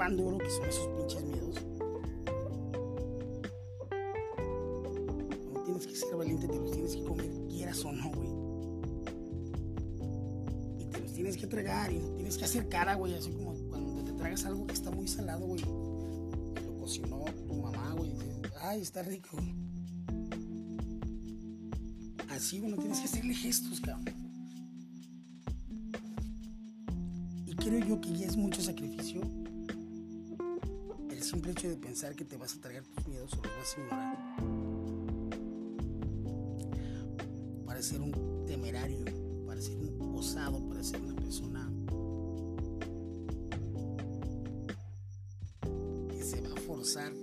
Pan 0.10 0.18
duro 0.18 0.38
que 0.40 0.50
son 0.50 0.66
esos 0.66 0.88
pinches 0.98 1.24
miedos. 1.24 1.56
No 5.54 5.64
tienes 5.64 5.88
que 5.88 5.96
ser 5.96 6.16
valiente, 6.16 6.48
te 6.48 6.56
los 6.56 6.72
tienes 6.72 6.96
que 6.96 7.04
comer, 7.04 7.30
quieras 7.48 7.86
o 7.86 7.92
no, 7.92 8.10
güey. 8.12 8.30
Y 10.80 10.86
te 10.86 11.00
los 11.00 11.14
tienes 11.14 11.38
que 11.38 11.48
tragar 11.48 11.92
y 11.92 12.00
tienes 12.16 12.38
que 12.38 12.46
hacer 12.46 12.68
cara, 12.70 12.96
güey, 12.96 13.14
así 13.14 13.32
como 13.32 13.54
cuando 13.70 14.04
te 14.04 14.14
tragas 14.14 14.46
algo 14.46 14.66
que 14.66 14.74
está 14.74 14.90
muy 14.92 15.08
salado, 15.08 15.46
güey. 15.46 15.62
Lo 15.62 16.78
cocinó 16.80 17.26
tu 17.48 17.54
mamá, 17.54 17.94
güey. 17.96 18.12
Ay, 18.62 18.82
está 18.82 19.04
rico. 19.04 19.38
Así, 22.30 22.60
güey, 22.60 22.72
no 22.72 22.78
tienes 22.78 23.00
que 23.00 23.06
hacerle 23.06 23.34
gestos, 23.34 23.80
cabrón. 23.82 24.19
Simple 31.30 31.52
hecho 31.52 31.70
de 31.70 31.76
pensar 31.76 32.16
que 32.16 32.26
te 32.26 32.38
vas 32.38 32.56
a 32.56 32.60
tragar 32.60 32.84
tus 32.86 33.08
miedos 33.08 33.32
o 33.34 33.36
los 33.36 33.56
vas 33.56 33.78
a 33.78 33.82
ignorar. 33.82 34.18
Para 37.68 37.82
ser 37.84 38.02
un 38.02 38.46
temerario, 38.48 39.06
para 39.46 39.62
ser 39.62 39.78
un 39.78 40.16
osado, 40.16 40.68
para 40.68 40.84
ser 40.84 41.00
una 41.02 41.16
persona 41.16 41.72
que 46.10 46.24
se 46.24 46.42
va 46.42 46.50
a 46.50 46.62
forzar 46.62 47.14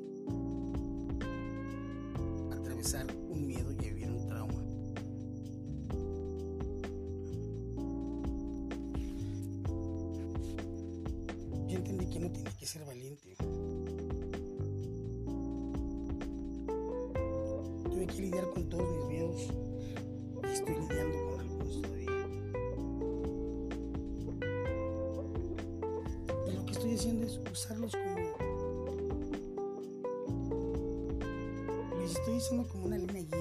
a 2.52 2.54
atravesar 2.54 3.06
un 3.28 3.44
miedo 3.44 3.72
y 3.72 3.74
vivir 3.74 4.08
un 4.08 4.26
trauma. 4.28 4.62
de 11.86 12.10
que 12.10 12.18
no 12.18 12.30
tiene 12.30 12.50
que 12.58 12.66
ser 12.66 12.84
valiente. 12.84 13.05
Tuve 18.06 18.14
que 18.14 18.22
lidiar 18.22 18.50
con 18.50 18.68
todos 18.68 18.88
mis 18.96 19.06
miedos 19.06 19.48
y 20.44 20.46
estoy 20.52 20.74
lidiando 20.76 21.26
con 21.26 21.40
algunos 21.40 21.82
todavía. 21.82 22.10
Y 26.46 26.52
lo 26.52 26.64
que 26.66 26.72
estoy 26.72 26.94
haciendo 26.94 27.26
es 27.26 27.40
usarlos 27.50 27.92
como... 27.96 28.16
Les 31.98 32.12
estoy 32.12 32.36
usando 32.36 32.68
como 32.68 32.86
una 32.86 32.98
línea 32.98 33.22
guía. 33.22 33.35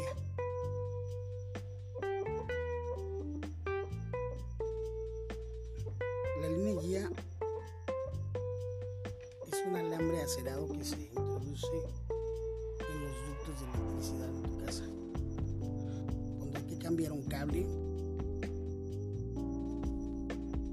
Cable, 17.46 17.66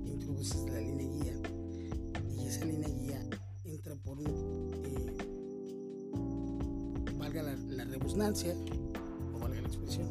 introduces 0.05 0.65
la 0.71 0.81
línea 0.81 1.09
guía. 1.09 1.35
Y 2.37 2.47
esa 2.47 2.65
línea 2.65 2.89
guía 2.89 3.29
entra 3.65 3.95
por 3.97 4.19
un, 4.19 4.71
eh, 4.85 5.17
valga 7.19 7.43
la, 7.43 7.55
la 7.55 7.85
rebusnancia 7.85 8.55
o 9.35 9.39
valga 9.39 9.61
la 9.61 9.69
expresión, 9.69 10.09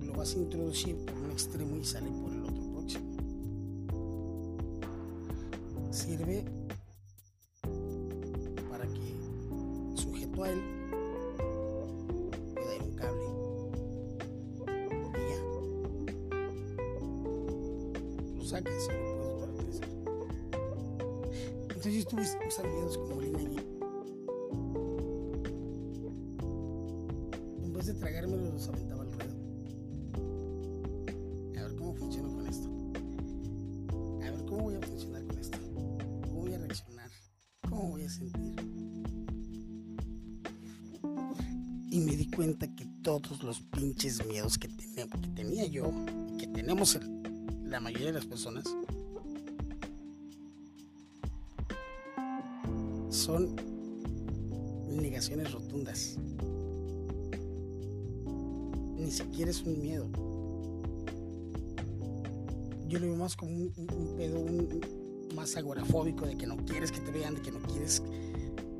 lo 0.00 0.12
vas 0.12 0.34
a 0.34 0.38
introducir 0.38 0.96
por 1.04 1.16
un 1.16 1.30
extremo 1.30 1.76
y 1.76 1.84
sale 1.84 2.10
por 2.10 2.29
mayoría 47.90 48.12
de 48.12 48.12
las 48.12 48.26
personas 48.26 48.64
son 53.08 53.56
negaciones 54.88 55.50
rotundas. 55.52 56.16
Ni 58.96 59.10
siquiera 59.10 59.50
es 59.50 59.62
un 59.62 59.80
miedo. 59.80 60.06
Yo 62.86 62.98
lo 63.00 63.06
veo 63.06 63.16
más 63.16 63.34
como 63.34 63.50
un, 63.56 64.14
pedo 64.16 64.38
un- 64.38 64.80
más 65.34 65.56
agorafóbico 65.56 66.26
de 66.26 66.36
que 66.36 66.46
no 66.46 66.56
quieres 66.64 66.92
que 66.92 67.00
te 67.00 67.10
vean, 67.10 67.34
de 67.34 67.42
que 67.42 67.50
no 67.50 67.58
quieres 67.60 68.02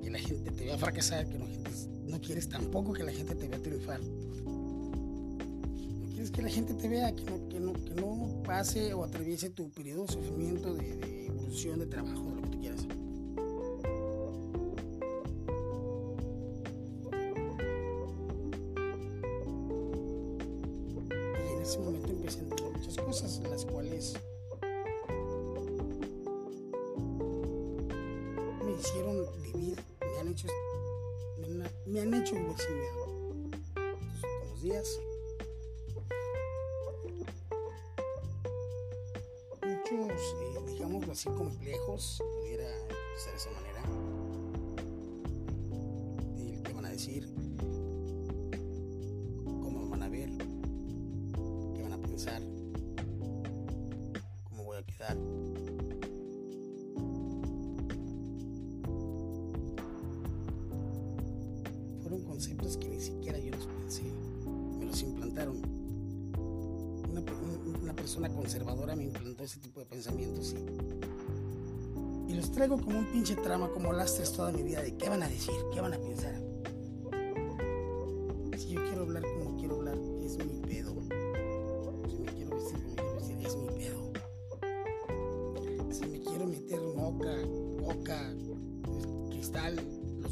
que 0.02 0.10
la 0.10 0.18
gente 0.18 0.52
te 0.52 0.64
vea 0.66 0.78
fracasar, 0.78 1.28
que 1.28 1.38
no, 1.38 1.46
no 2.06 2.20
quieres 2.20 2.48
tampoco 2.48 2.92
que 2.92 3.02
la 3.02 3.12
gente 3.12 3.34
te 3.34 3.48
vea 3.48 3.60
triunfar. 3.60 4.00
Que 6.32 6.42
la 6.42 6.48
gente 6.48 6.74
te 6.74 6.88
vea, 6.88 7.14
que 7.14 7.24
no, 7.24 7.48
que 7.48 7.60
no, 7.60 7.72
que 7.72 7.94
no 7.94 8.42
pase 8.44 8.94
o 8.94 9.04
atraviese 9.04 9.50
tu 9.50 9.70
periodo 9.70 10.06
de 10.06 10.12
sufrimiento, 10.12 10.74
de, 10.74 10.96
de 10.96 11.26
evolución, 11.26 11.78
de 11.80 11.86
trabajo, 11.86 12.39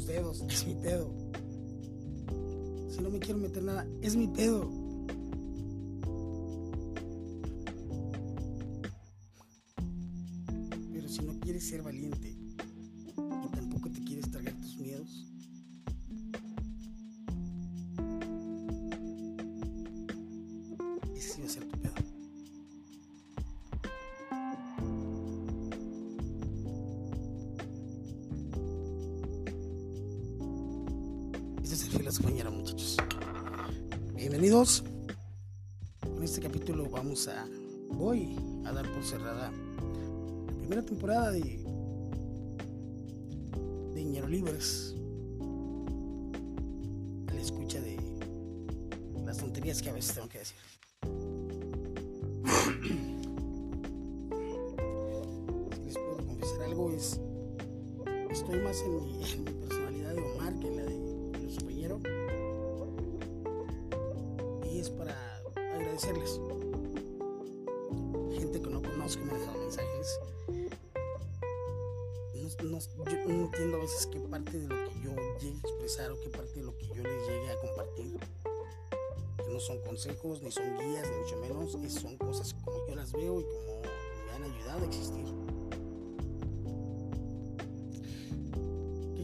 dedos, 0.05 0.43
es 0.49 0.65
mi 0.65 0.75
pedo. 0.75 1.13
Si 2.89 3.01
no 3.01 3.09
me 3.09 3.19
quiero 3.19 3.39
meter 3.39 3.63
nada, 3.63 3.87
es 4.01 4.15
mi 4.15 4.27
pedo. 4.27 4.69
Pero 10.91 11.09
si 11.09 11.21
no 11.21 11.39
quieres 11.39 11.67
ser 11.67 11.81
valiente 11.81 12.48
que 49.81 49.89
a 49.89 49.93
veces 49.93 50.15
tengo 50.15 50.29
que 50.29 50.39
decir. 50.39 50.57
si 55.73 55.81
les 55.85 55.93
puedo 55.95 56.17
confesar 56.27 56.61
algo, 56.63 56.91
es. 56.91 57.19
Estoy 58.29 58.59
más 58.61 58.81
en 58.81 58.95
mi, 58.95 59.51
personalidad 59.61 60.13
de 60.15 60.21
Omar 60.21 60.59
que 60.59 60.67
en 60.67 60.75
la 60.77 60.83
de 60.83 61.39
filósofo 61.39 61.69
ñero. 61.69 61.99
Y 64.71 64.79
es 64.79 64.89
para 64.89 65.37
agradecerles. 65.55 66.39
Gente 68.37 68.61
que 68.61 68.69
no 68.69 68.81
conozco 68.81 69.25
me 69.25 69.31
ha 69.33 69.37
dejado 69.37 69.59
mensajes. 69.59 70.19
No- 72.63 72.79
yo 72.79 73.27
no 73.27 73.45
entiendo 73.45 73.77
a 73.77 73.79
veces 73.79 74.07
qué 74.07 74.19
parte 74.19 74.59
de 74.59 74.67
lo 74.67 74.75
que 74.89 74.99
yo 75.01 75.11
llegue 75.39 75.55
a 75.55 75.59
expresar 75.59 76.11
o 76.11 76.19
qué 76.19 76.29
parte 76.29 76.53
de 76.59 76.63
lo 76.63 76.75
que 76.77 76.87
yo 76.87 77.03
les 77.03 77.27
llegue 77.27 77.49
a 77.49 77.55
compartir. 77.61 78.17
Son 79.59 79.79
consejos, 79.81 80.41
ni 80.41 80.51
son 80.51 80.77
guías, 80.77 81.07
ni 81.09 81.17
mucho 81.17 81.37
menos. 81.37 81.75
es- 81.83 81.93
son 81.93 82.17
cosas 82.17 82.53
como 82.53 82.77
yo 82.87 82.95
las 82.95 83.11
veo 83.11 83.41
y 83.41 83.43
como 83.43 83.81
me 83.81 84.31
han 84.31 84.43
ayudado 84.43 84.83
a 84.83 84.85
existir. 84.85 85.25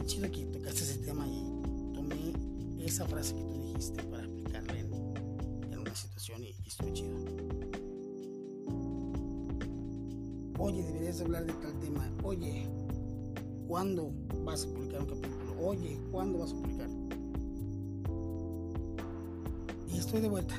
chido 0.06 0.30
que 0.30 0.46
tocaste 0.46 0.82
ese 0.84 0.98
tema 0.98 1.26
y 1.26 1.92
tomé 1.92 2.32
esa 2.78 3.04
frase 3.06 3.34
que 3.34 3.42
tú 3.42 3.60
dijiste 3.60 4.02
para 4.04 4.24
aplicarla 4.24 4.78
en, 4.78 5.78
una 5.78 5.94
situación 5.94 6.44
y, 6.44 6.50
y 6.50 6.92
chido. 6.92 7.16
Oye, 10.58 10.82
deberías 10.84 11.20
hablar 11.20 11.44
de 11.44 11.52
tal 11.54 11.78
tema. 11.80 12.08
Oye, 12.22 12.68
¿cuándo 13.66 14.12
vas 14.44 14.64
a 14.64 14.68
publicar 14.68 15.00
un 15.00 15.06
capítulo? 15.06 15.66
Oye, 15.66 16.00
¿cuándo 16.12 16.38
vas 16.38 16.52
a 16.52 16.54
publicar? 16.54 16.88
Estoy 19.98 20.20
de 20.20 20.28
vuelta. 20.28 20.54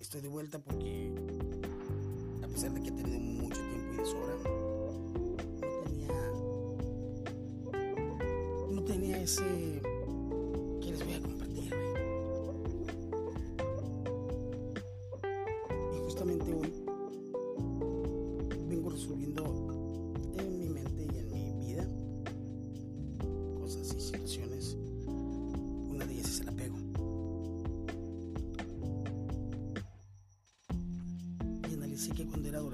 Estoy 0.00 0.20
de 0.20 0.28
vuelta 0.28 0.58
porque 0.58 1.12
a 2.42 2.46
pesar 2.46 2.72
de 2.72 2.80
que 2.80 2.88
he 2.88 2.92
tenido 2.92 3.18
mucho 3.18 3.60
tiempo 3.60 3.92
y 3.92 3.96
de 3.96 4.06
sobra, 4.06 4.34
no 5.60 5.72
tenía, 5.84 6.30
no 8.70 8.82
tenía 8.84 9.20
ese 9.22 9.82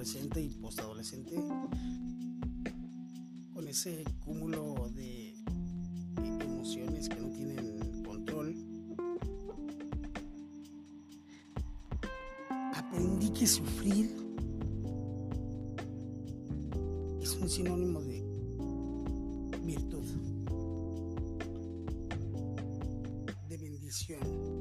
adolescente 0.03 0.41
y 0.41 0.49
postadolescente, 0.49 1.33
con 3.53 3.65
ese 3.69 4.03
cúmulo 4.19 4.89
de 4.93 5.33
emociones 6.41 7.07
que 7.07 7.21
no 7.21 7.29
tienen 7.29 8.03
control, 8.03 8.53
aprendí 12.75 13.29
que 13.29 13.47
sufrir 13.47 14.13
es 17.21 17.37
un 17.37 17.49
sinónimo 17.49 18.01
de 18.01 18.21
virtud, 19.63 20.03
de 23.47 23.57
bendición, 23.57 24.52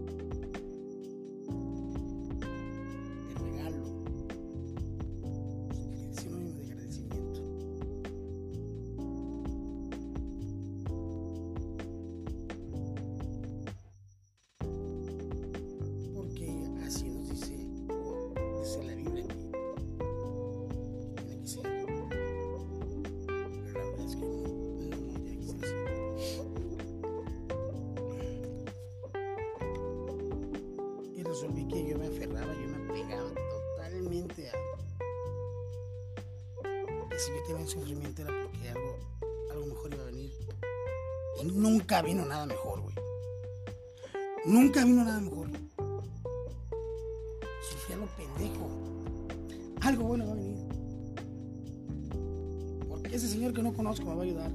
si 37.18 37.30
yo 37.30 37.42
tenía 37.46 37.62
un 37.62 37.68
sufrimiento 37.68 38.22
era 38.22 38.32
porque 38.42 38.68
algo, 38.68 38.96
algo 39.50 39.66
mejor 39.66 39.94
iba 39.94 40.02
a 40.02 40.06
venir. 40.06 40.32
Y 41.40 41.44
nunca 41.44 42.02
vino 42.02 42.24
nada 42.24 42.46
mejor, 42.46 42.80
güey. 42.80 42.94
Nunca 44.44 44.84
vino 44.84 45.04
nada 45.04 45.20
mejor. 45.20 45.48
Sufrí 47.62 47.94
a 47.94 47.96
lo 47.96 48.06
pendejo. 48.06 48.68
Algo 49.80 50.04
bueno 50.04 50.26
va 50.26 50.32
a 50.32 50.34
venir. 50.34 50.58
Porque 52.88 53.16
ese 53.16 53.28
señor 53.28 53.52
que 53.52 53.62
no 53.62 53.72
conozco 53.72 54.06
me 54.06 54.14
va 54.14 54.22
a 54.22 54.24
ayudar. 54.24 54.50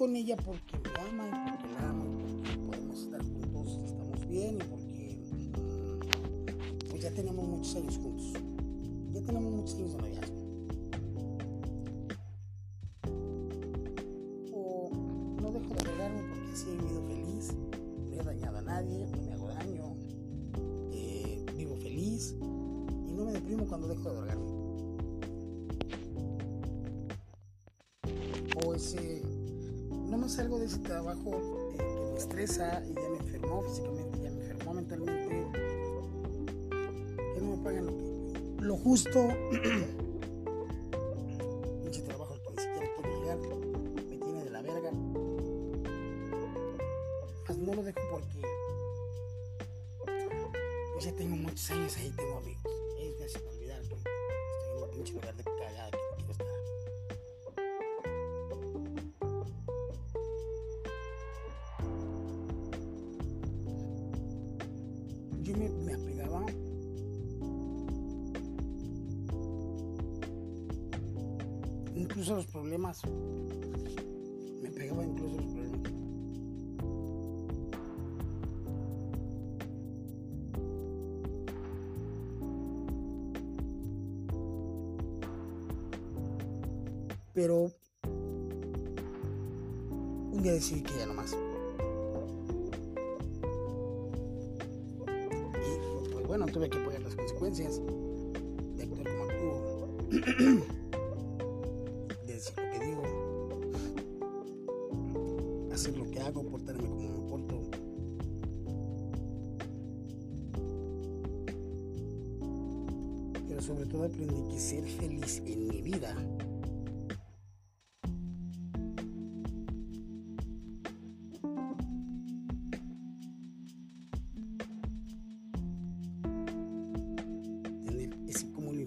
Con 0.00 0.16
ella 0.16 0.34
porque 0.34 0.78
me 0.78 1.10
ama 1.10 1.28
y 1.28 1.50
porque 1.50 1.74
la 1.74 1.90
amo 1.90 2.04
y 2.06 2.32
porque 2.32 2.56
podemos 2.66 3.02
estar 3.02 3.22
juntos, 3.22 3.78
estamos 3.84 4.26
bien 4.26 4.54
y 4.54 4.64
porque 4.64 5.18
mm, 5.30 6.88
pues 6.88 7.02
ya 7.02 7.10
tenemos 7.10 7.46
muchos 7.46 7.76
años 7.76 7.98
juntos. 7.98 8.32
Ya 9.12 9.20
tenemos 9.20 9.52
muchos 9.52 9.74
años 9.74 9.92
de 9.92 9.98
noviazgo. 9.98 10.36
O 14.54 14.90
no 15.42 15.52
dejo 15.52 15.74
de 15.74 15.84
regarme 15.84 16.22
porque 16.30 16.50
así 16.50 16.70
he 16.70 16.76
vivido 16.76 17.02
feliz, 17.06 17.54
no 18.08 18.14
he 18.14 18.24
dañado 18.24 18.56
a 18.56 18.62
nadie, 18.62 19.06
no 19.06 19.22
me 19.22 19.32
hago 19.34 19.48
daño, 19.48 19.96
eh, 20.92 21.44
vivo 21.58 21.76
feliz 21.76 22.34
y 23.06 23.12
no 23.12 23.26
me 23.26 23.32
deprimo 23.32 23.66
cuando 23.66 23.86
dejo 23.86 24.08
de 24.08 24.16
drogarme. 24.16 24.50
O 28.64 28.74
ese, 28.74 29.39
no 30.10 30.18
me 30.18 30.28
salgo 30.28 30.58
de 30.58 30.66
ese 30.66 30.78
trabajo 30.78 31.30
eh, 31.72 31.76
que 31.78 32.12
me 32.12 32.18
estresa 32.18 32.82
y 32.84 32.94
ya 32.94 33.08
me 33.08 33.18
enfermó 33.18 33.62
físicamente, 33.62 34.18
ya 34.22 34.30
me 34.30 34.40
enfermó 34.40 34.74
mentalmente, 34.74 35.46
que 37.34 37.40
no 37.40 37.56
me 37.56 37.62
pagan 37.62 37.86
lo, 37.86 38.66
lo 38.66 38.76
justo. 38.76 39.28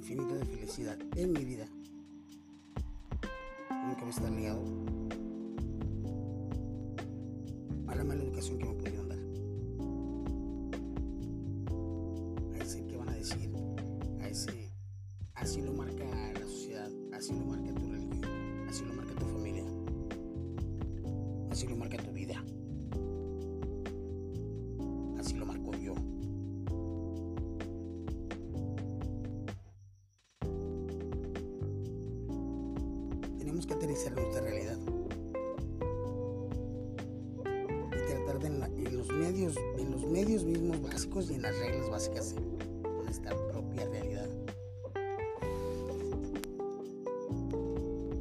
infinito 0.04 0.36
de 0.36 0.44
felicidad 0.44 0.98
en 1.16 1.32
mi 1.32 1.46
vida. 1.46 1.66
Nunca 3.72 4.02
va 4.02 4.08
a 4.08 4.10
estar 4.10 4.30
ligado 4.30 4.62
a 7.88 7.96
la 7.96 8.04
mala 8.04 8.22
educación 8.22 8.58
que 8.58 8.66
me 8.66 8.74
pudieron 8.74 9.03
que 33.74 33.86
aterrizar 33.86 34.12
nuestra 34.14 34.42
realidad. 34.42 34.78
y 37.92 38.08
tratar 38.08 38.40
de 38.40 38.48
en, 38.48 38.64
en 38.64 38.98
los 38.98 39.08
medios, 39.08 39.58
en 39.78 39.92
los 39.92 40.06
medios 40.06 40.44
mismos 40.44 40.82
básicos 40.82 41.30
y 41.30 41.36
en 41.36 41.42
las 41.42 41.58
reglas 41.58 41.90
básicas 41.90 42.36
de 42.36 42.42
nuestra 43.04 43.36
propia 43.36 43.88
realidad. 43.90 44.30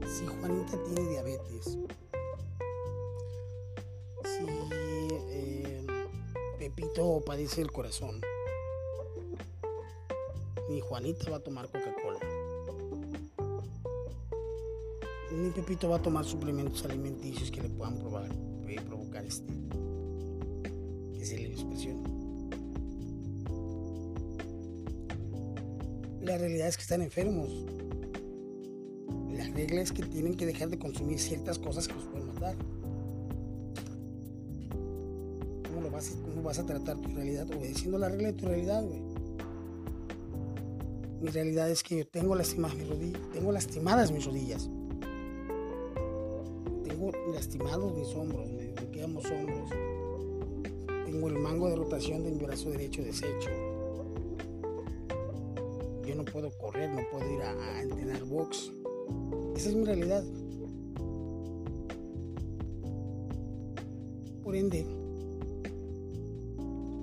Si 0.06 0.26
Juanita 0.26 0.82
tiene 0.84 1.10
diabetes, 1.10 1.78
si 4.24 4.46
eh, 5.28 5.86
Pepito 6.58 7.22
padece 7.24 7.62
el 7.62 7.72
corazón, 7.72 8.20
ni 10.68 10.80
Juanita 10.80 11.30
va 11.30 11.36
a 11.38 11.40
tomar 11.40 11.68
Pepito 15.52 15.88
va 15.88 15.96
a 15.96 16.02
tomar 16.02 16.24
suplementos 16.24 16.84
alimenticios 16.84 17.50
que 17.50 17.62
le 17.62 17.68
puedan 17.68 17.98
puede 17.98 18.80
provocar 18.82 19.24
este, 19.24 19.52
que 21.14 21.24
se 21.24 21.36
le 21.36 21.52
expresión. 21.52 22.02
La 26.22 26.38
realidad 26.38 26.68
es 26.68 26.76
que 26.76 26.82
están 26.82 27.02
enfermos. 27.02 27.50
La 29.32 29.44
regla 29.48 29.82
es 29.82 29.92
que 29.92 30.02
tienen 30.04 30.36
que 30.36 30.46
dejar 30.46 30.68
de 30.70 30.78
consumir 30.78 31.18
ciertas 31.18 31.58
cosas 31.58 31.88
que 31.88 31.94
los 31.94 32.04
pueden 32.04 32.28
matar. 32.28 32.54
¿Cómo, 35.64 35.80
lo 35.82 35.90
vas, 35.90 36.16
¿Cómo 36.22 36.42
vas 36.42 36.58
a 36.58 36.66
tratar 36.66 36.98
tu 36.98 37.08
realidad? 37.08 37.50
Obedeciendo 37.50 37.98
la 37.98 38.08
regla 38.08 38.28
de 38.28 38.34
tu 38.34 38.46
realidad, 38.46 38.84
güey. 38.84 39.02
Mi 41.20 41.28
realidad 41.28 41.70
es 41.70 41.82
que 41.82 41.98
yo 41.98 42.06
tengo 42.06 42.34
lastimadas 42.34 42.76
mis 42.76 42.88
rodillas. 42.88 43.20
Tengo 43.32 43.52
lastimadas 43.52 44.12
mis 44.12 44.24
rodillas. 44.24 44.70
Tengo 47.52 47.66
lastimados 47.66 47.94
mis 47.94 48.14
hombros, 48.14 48.50
me 48.50 48.72
bloquean 48.72 49.12
los 49.12 49.24
hombros. 49.26 49.70
Tengo 51.04 51.28
el 51.28 51.38
mango 51.38 51.68
de 51.68 51.76
rotación 51.76 52.24
de 52.24 52.30
mi 52.30 52.38
brazo 52.38 52.70
derecho 52.70 53.02
deshecho. 53.02 53.50
Yo 56.06 56.14
no 56.14 56.24
puedo 56.24 56.50
correr, 56.56 56.88
no 56.88 57.02
puedo 57.10 57.30
ir 57.30 57.42
a, 57.42 57.82
entrenar 57.82 58.24
box. 58.24 58.72
Esa 59.54 59.68
es 59.68 59.74
mi 59.74 59.84
realidad. 59.84 60.24
Por 64.42 64.56
ende, 64.56 64.86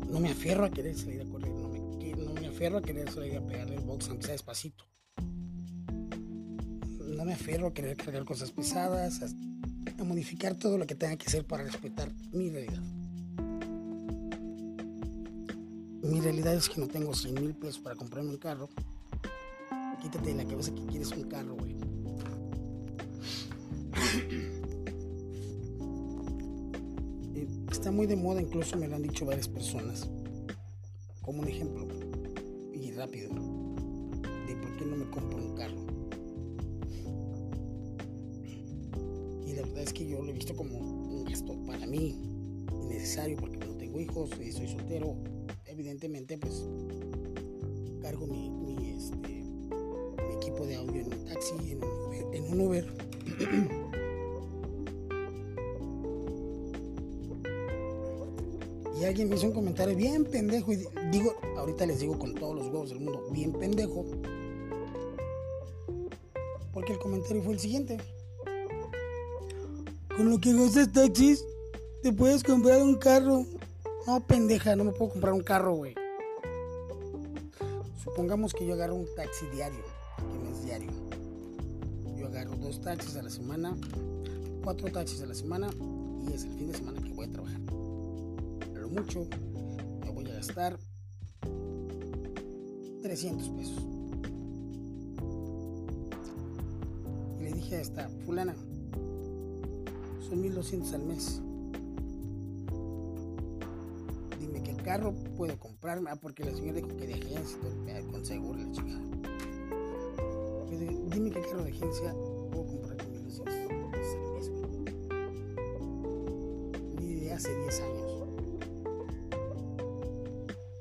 no 0.10 0.20
me 0.20 0.32
aferro 0.32 0.66
a 0.66 0.72
querer 0.72 0.95
salir 0.95 1.22
a 1.22 1.26
correr, 1.26 1.52
no 1.52 1.70
me, 1.70 1.80
no 2.16 2.34
me 2.34 2.47
aferro 2.47 2.80
a 2.80 2.82
querer 2.82 3.12
salir 3.12 3.38
a 3.38 3.45
pegarle 3.45 3.76
el 3.76 3.84
box 3.84 4.10
aunque 4.10 4.24
sea 4.24 4.34
despacito. 4.34 4.86
No 7.08 7.24
me 7.24 7.34
aferro 7.34 7.68
a 7.68 7.74
querer 7.74 7.97
cargar 7.97 8.26
cosas 8.26 8.52
pesadas, 8.52 9.22
a, 10.00 10.04
modificar 10.04 10.56
todo 10.56 10.78
lo 10.78 10.88
que 10.88 10.95
tenga 10.95 11.16
que 11.18 11.28
hacer 11.28 11.45
para 11.45 11.64
respetar 11.64 12.12
mi 12.32 12.50
realidad. 12.50 12.82
Mi 16.02 16.22
realidad 16.22 16.56
es 16.56 16.70
que 16.70 16.80
no 16.82 16.88
tengo 16.88 17.14
100 17.14 17.34
mil 17.36 17.54
pesos 17.54 17.80
para 17.80 17.95
comprarme 17.95 18.32
un 18.32 18.38
carro. 18.38 18.70
Quítate 20.02 20.30
de 20.30 20.43
la 20.43 20.45
cabeza 20.45 20.74
que 20.74 20.86
quieres 20.86 21.12
un 21.12 21.24
carro, 21.24 21.56
güey. 21.56 21.76
Eh, 27.36 27.47
Está 27.72 27.91
muy 27.91 28.08
de 28.08 28.16
moda, 28.16 28.41
incluso 28.41 28.78
me 28.78 28.88
lo 28.88 28.95
han 28.95 29.04
dicho 29.04 29.26
varias 29.26 29.47
personas. 29.47 30.10
Como 31.22 31.41
un 31.41 31.47
ejemplo, 31.47 31.88
y 32.74 32.91
rápido, 32.91 33.30
de 34.47 34.56
por 34.56 34.78
qué 34.78 34.86
no 34.86 34.95
me 34.95 35.10
compro 35.10 35.38
un 35.38 35.56
carro. 35.56 35.88
Es 39.82 39.93
que 39.93 40.07
yo 40.07 40.21
lo 40.21 40.30
he 40.30 40.34
visto 40.34 40.55
como 40.55 40.77
un 40.77 41.25
gasto 41.25 41.55
para 41.65 41.86
mí 41.86 42.21
innecesario 42.84 43.38
porque 43.38 43.57
no 43.57 43.75
tengo 43.75 43.99
hijos 43.99 44.30
y 44.39 44.51
soy 44.51 44.67
soltero. 44.67 45.15
Evidentemente, 45.65 46.38
pues 46.38 46.65
cargo 48.01 48.27
mi, 48.27 48.49
este, 48.97 49.43
mi 50.27 50.36
equipo 50.36 50.65
de 50.65 50.75
audio 50.75 51.01
en 51.01 51.13
un 51.13 51.25
taxi, 51.25 51.71
en 51.71 51.84
un 51.84 51.89
Uber. 52.07 52.25
En 52.34 52.43
un 52.53 52.61
Uber. 52.61 52.93
y 58.99 59.05
alguien 59.05 59.30
me 59.30 59.36
hizo 59.36 59.47
un 59.47 59.53
comentario 59.53 59.95
bien 59.95 60.25
pendejo 60.25 60.73
y 60.73 60.77
di- 60.77 60.88
digo, 61.11 61.34
ahorita 61.57 61.86
les 61.86 61.99
digo 61.99 62.19
con 62.19 62.36
todos 62.36 62.55
los 62.55 62.65
huevos 62.67 62.89
del 62.89 62.99
mundo, 62.99 63.23
bien 63.32 63.53
pendejo. 63.53 64.05
Porque 66.73 66.93
el 66.93 66.99
comentario 66.99 67.41
fue 67.43 67.53
el 67.53 67.59
siguiente. 67.59 67.97
Con 70.20 70.30
lo 70.32 70.41
que 70.41 70.51
gastas 70.51 70.91
taxis, 70.91 71.45
te 72.03 72.11
puedes 72.11 72.43
comprar 72.43 72.82
un 72.82 72.95
carro. 72.95 73.45
No, 74.05 74.20
pendeja, 74.28 74.76
no 74.76 74.84
me 74.84 74.91
puedo 74.91 75.11
comprar 75.11 75.32
un 75.32 75.39
carro, 75.39 75.76
güey. 75.76 75.95
Supongamos 78.03 78.53
que 78.53 78.67
yo 78.67 78.74
agarro 78.74 78.95
un 78.95 79.07
taxi 79.15 79.45
diario, 79.45 79.80
que 80.17 80.43
no 80.43 80.49
es 80.49 80.65
diario. 80.65 80.91
Yo 82.17 82.28
agarro 82.28 82.57
dos 82.57 82.82
taxis 82.82 83.15
a 83.15 83.22
la 83.22 83.30
semana, 83.30 83.78
cuatro 84.61 84.91
taxis 84.91 85.22
a 85.22 85.26
la 85.26 85.34
semana 85.34 85.70
y 86.28 86.34
es 86.34 86.43
el 86.43 86.51
fin 86.51 86.67
de 86.67 86.78
semana 86.78 87.01
que 87.01 87.13
voy 87.13 87.26
a 87.26 87.32
trabajar. 87.32 87.61
A 88.76 88.78
lo 88.78 88.89
mucho 88.89 89.26
me 90.01 90.11
voy 90.11 90.30
a 90.30 90.34
gastar 90.34 90.78
300 93.03 93.49
pesos. 93.51 93.84
Y 97.39 97.43
le 97.43 97.53
dije 97.53 97.78
a 97.78 97.80
esta 97.80 98.09
fulana, 98.26 98.53
son 100.30 100.41
1200 100.41 100.93
al 100.93 101.03
mes. 101.05 101.41
Dime 104.39 104.61
qué 104.63 104.75
carro 104.84 105.13
puedo 105.36 105.57
comprarme. 105.57 106.11
Ah, 106.11 106.15
porque 106.15 106.43
la 106.43 106.51
señora 106.51 106.77
dijo 106.77 106.95
que 106.95 107.07
de 107.07 107.15
agencia 107.15 107.57
eh, 107.88 108.05
con 108.11 108.23
seguro 108.25 108.59
y 108.59 108.63
la 108.63 108.71
digo, 110.77 111.09
Dime 111.09 111.32
qué 111.32 111.41
carro 111.41 111.63
de 111.63 111.71
agencia 111.71 112.13
puedo 112.51 112.65
comprar 112.67 112.97
con 112.97 113.11
1200 113.11 113.49
al 113.49 113.89
mes. 113.89 114.51
Ni 116.99 117.15
de 117.15 117.34
hace 117.34 117.57
10 117.57 117.82
años. 117.82 118.11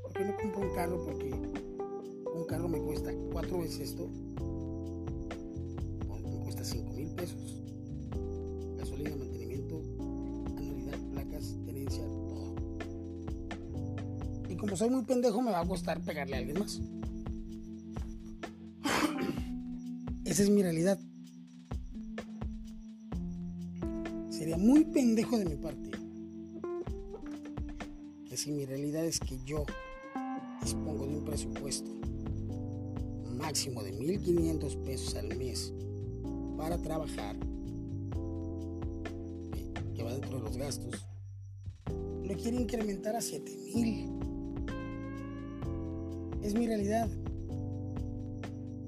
¿Por 0.02 0.12
qué 0.12 0.24
no 0.24 0.36
compro 0.36 0.60
un 0.60 0.74
carro? 0.74 1.04
Porque 1.04 1.30
un 2.34 2.44
carro 2.44 2.68
me 2.68 2.80
cuesta 2.82 3.12
cuatro 3.32 3.60
veces 3.60 3.80
esto. 3.90 4.10
Soy 14.78 14.90
muy 14.90 15.02
pendejo, 15.02 15.42
me 15.42 15.50
va 15.50 15.60
a 15.60 15.66
costar 15.66 16.00
pegarle 16.00 16.36
a 16.36 16.38
alguien 16.38 16.58
más. 16.60 16.80
Esa 20.24 20.42
es 20.44 20.50
mi 20.50 20.62
realidad. 20.62 20.98
Sería 24.30 24.56
muy 24.56 24.84
pendejo 24.84 25.36
de 25.36 25.44
mi 25.46 25.56
parte. 25.56 25.90
Que 28.28 28.36
si 28.36 28.52
mi 28.52 28.64
realidad 28.66 29.04
es 29.04 29.18
que 29.18 29.36
yo 29.44 29.64
dispongo 30.62 31.06
de 31.06 31.16
un 31.18 31.24
presupuesto 31.24 31.90
máximo 33.36 33.82
de 33.82 33.92
1.500 33.98 34.76
pesos 34.84 35.14
al 35.16 35.36
mes 35.36 35.72
para 36.56 36.78
trabajar, 36.78 37.36
que- 39.52 39.72
que 39.94 40.02
va 40.04 40.12
dentro 40.12 40.38
de 40.38 40.44
los 40.44 40.56
gastos, 40.56 41.04
lo 42.22 42.36
quiere 42.36 42.60
incrementar 42.60 43.16
a 43.16 43.20
7 43.20 43.50
mil. 43.74 44.08
Es 46.48 46.54
mi 46.54 46.66
realidad. 46.66 47.06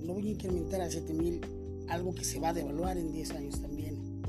No 0.00 0.14
voy 0.14 0.28
a 0.28 0.30
incrementar 0.30 0.80
a 0.80 0.90
7 0.90 1.12
mil 1.12 1.42
algo 1.90 2.14
que 2.14 2.24
se 2.24 2.40
va 2.40 2.48
a 2.48 2.52
devaluar 2.54 2.96
en 2.96 3.12
10 3.12 3.32
años 3.32 3.60
también. 3.60 4.22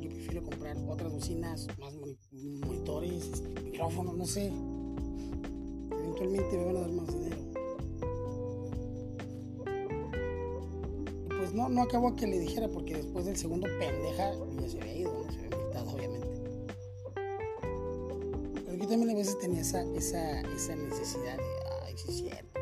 Yo 0.00 0.08
prefiero 0.08 0.42
comprar 0.42 0.78
otras 0.88 1.12
bocinas, 1.12 1.66
más 1.78 1.92
monitores, 2.32 3.28
este, 3.30 3.60
micrófonos, 3.60 4.16
no 4.16 4.24
sé. 4.24 4.50
Eventualmente 5.90 6.56
me 6.56 6.64
van 6.64 6.76
a 6.76 6.80
dar 6.80 6.92
más 6.92 7.08
dinero. 7.08 7.36
Pues 11.28 11.52
no, 11.52 11.68
no 11.68 11.82
acabó 11.82 12.16
que 12.16 12.26
le 12.26 12.38
dijera 12.38 12.68
porque 12.68 12.94
después 12.94 13.26
del 13.26 13.36
segundo 13.36 13.68
pendeja 13.78 14.32
ya 14.62 14.68
se 14.70 14.80
había 14.80 14.96
ido, 14.96 15.12
¿no? 15.12 15.30
se 15.30 15.40
había 15.40 15.58
invitado 15.58 15.90
obviamente. 15.90 16.40
Pero 18.64 18.76
yo 18.78 18.88
también 18.88 19.10
a 19.10 19.14
veces 19.14 19.38
tenía 19.40 19.60
esa, 19.60 19.82
esa, 19.94 20.40
esa 20.40 20.74
necesidad 20.74 21.36
ay, 21.84 21.94
es 21.94 22.16
cierto, 22.16 22.60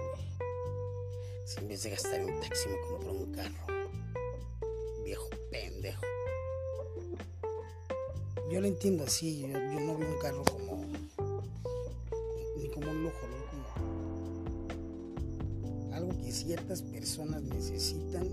Si 1.44 1.60
en 1.60 1.68
vez 1.68 1.82
de 1.82 1.90
gastar 1.90 2.20
en 2.20 2.40
taxi 2.40 2.68
me 2.68 2.80
compro 2.80 3.12
un 3.12 3.32
carro 3.32 3.66
viejo 5.04 5.28
pendejo. 5.50 6.02
Yo 8.50 8.60
lo 8.60 8.66
entiendo 8.66 9.04
así, 9.04 9.40
yo, 9.40 9.48
no 9.48 9.98
veo 9.98 10.08
un 10.08 10.18
carro 10.20 10.44
como 10.44 10.84
ni 12.56 12.68
como 12.68 12.90
un 12.90 13.02
lujo, 13.02 13.18
como 13.50 13.64
algo 15.94 16.16
que 16.18 16.32
ciertas 16.32 16.82
personas 16.82 17.42
necesitan 17.42 18.28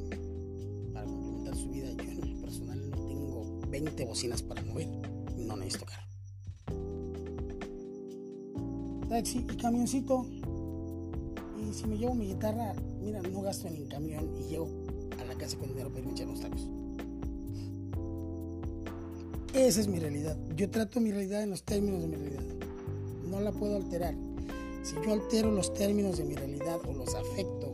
para 0.93 1.05
complementar 1.05 1.55
su 1.55 1.69
vida. 1.69 1.89
Yo 1.91 2.03
en 2.03 2.35
lo 2.35 2.41
personal 2.41 2.89
no 2.89 2.97
tengo 3.07 3.61
20 3.69 4.05
bocinas 4.05 4.41
para 4.41 4.61
mover, 4.63 4.87
no 5.37 5.55
necesito 5.55 5.85
carro. 5.85 6.07
Taxi 9.09 9.39
y 9.39 9.57
camioncito. 9.57 10.38
Si 11.79 11.87
me 11.87 11.97
llevo 11.97 12.13
mi 12.13 12.27
guitarra, 12.27 12.73
mira, 12.99 13.21
no 13.21 13.41
gasto 13.41 13.69
en 13.69 13.85
camión 13.85 14.29
y 14.37 14.49
llevo 14.49 14.67
casa 15.37 15.57
con 15.57 15.69
dinero 15.69 15.87
para 15.87 15.99
irme 15.99 16.11
a 16.11 16.13
echar 16.13 16.27
unos 16.27 16.41
tacos. 16.41 16.67
Esa 19.53 19.79
es 19.79 19.87
mi 19.87 19.97
realidad. 19.97 20.37
Yo 20.57 20.69
trato 20.69 20.99
mi 20.99 21.09
realidad 21.13 21.41
en 21.41 21.51
los 21.51 21.63
términos 21.63 22.01
de 22.01 22.07
mi 22.09 22.17
realidad. 22.17 22.43
No 23.29 23.39
la 23.39 23.53
puedo 23.53 23.77
alterar. 23.77 24.13
Si 24.83 24.95
yo 24.95 25.13
altero 25.13 25.51
los 25.51 25.73
términos 25.73 26.17
de 26.17 26.25
mi 26.25 26.35
realidad 26.35 26.81
o 26.85 26.91
los 26.91 27.15
afecto, 27.15 27.73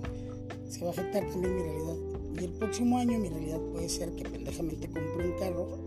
se 0.69 0.81
va 0.81 0.89
a 0.89 0.91
afectar 0.91 1.27
también 1.27 1.55
mi 1.55 1.63
realidad. 1.63 1.95
Y 2.39 2.43
el 2.43 2.51
próximo 2.51 2.99
año 2.99 3.17
mi 3.17 3.29
realidad 3.29 3.59
puede 3.71 3.89
ser 3.89 4.11
que 4.11 4.29
pendejamente 4.29 4.85
compre 4.85 5.31
un 5.31 5.39
carro, 5.39 5.79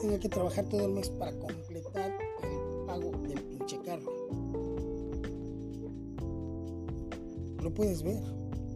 tenga 0.00 0.18
que 0.18 0.28
trabajar 0.28 0.64
todo 0.68 0.86
el 0.86 0.90
mes 0.90 1.08
para 1.08 1.30
completar 1.38 1.73
puedes 7.74 8.02
ver. 8.02 8.22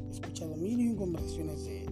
He 0.09 0.11
escuchado 0.11 0.57
mil 0.57 0.81
y 0.81 0.95
conversaciones 0.95 1.65
de 1.65 1.89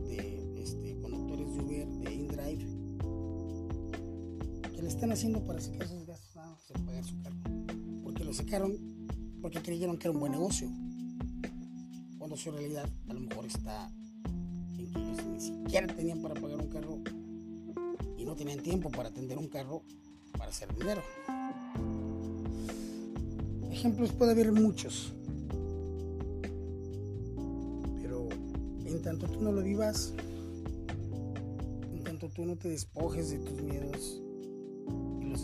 están 4.97 5.13
haciendo 5.13 5.45
para 5.45 5.61
sacar 5.61 5.87
sus 5.87 6.07
gastos 6.07 6.35
nada 6.35 6.49
más 6.53 6.63
pagar 6.87 7.05
su 7.05 7.21
carro. 7.21 7.37
Porque 8.03 8.25
lo 8.25 8.33
sacaron 8.33 8.79
porque 9.43 9.61
creyeron 9.61 9.99
que 9.99 10.09
era 10.09 10.13
un 10.13 10.21
buen 10.21 10.33
negocio. 10.33 10.69
Cuando 12.19 12.37
su 12.37 12.51
realidad 12.51 12.89
a 13.09 13.13
lo 13.13 13.21
mejor 13.21 13.47
está 13.47 13.91
en 14.79 14.93
que 14.93 14.99
ellos 14.99 15.25
ni 15.27 15.41
siquiera 15.41 15.87
tenían 15.87 16.23
para 16.23 16.35
pagar 16.35 16.59
un 16.61 16.69
carro 16.69 16.99
y 18.17 18.25
no 18.25 18.35
tenían 18.35 18.61
tiempo 18.61 18.91
para 18.91 19.11
atender 19.11 19.39
un 19.39 19.49
carro 19.49 19.83
para 20.39 20.51
hacer 20.51 20.75
dinero. 20.75 21.03
Ejemplos 23.71 24.13
puede 24.13 24.33
haber 24.33 24.53
muchos. 24.53 25.16
En 28.97 29.03
tanto 29.03 29.29
tú 29.29 29.41
no 29.41 29.53
lo 29.53 29.63
vivas, 29.63 30.15
en 31.93 32.03
tanto 32.03 32.29
tú 32.29 32.45
no 32.45 32.57
te 32.57 32.69
despojes 32.69 33.31
de 33.31 33.39
tus 33.39 33.63
miedos, 33.63 34.23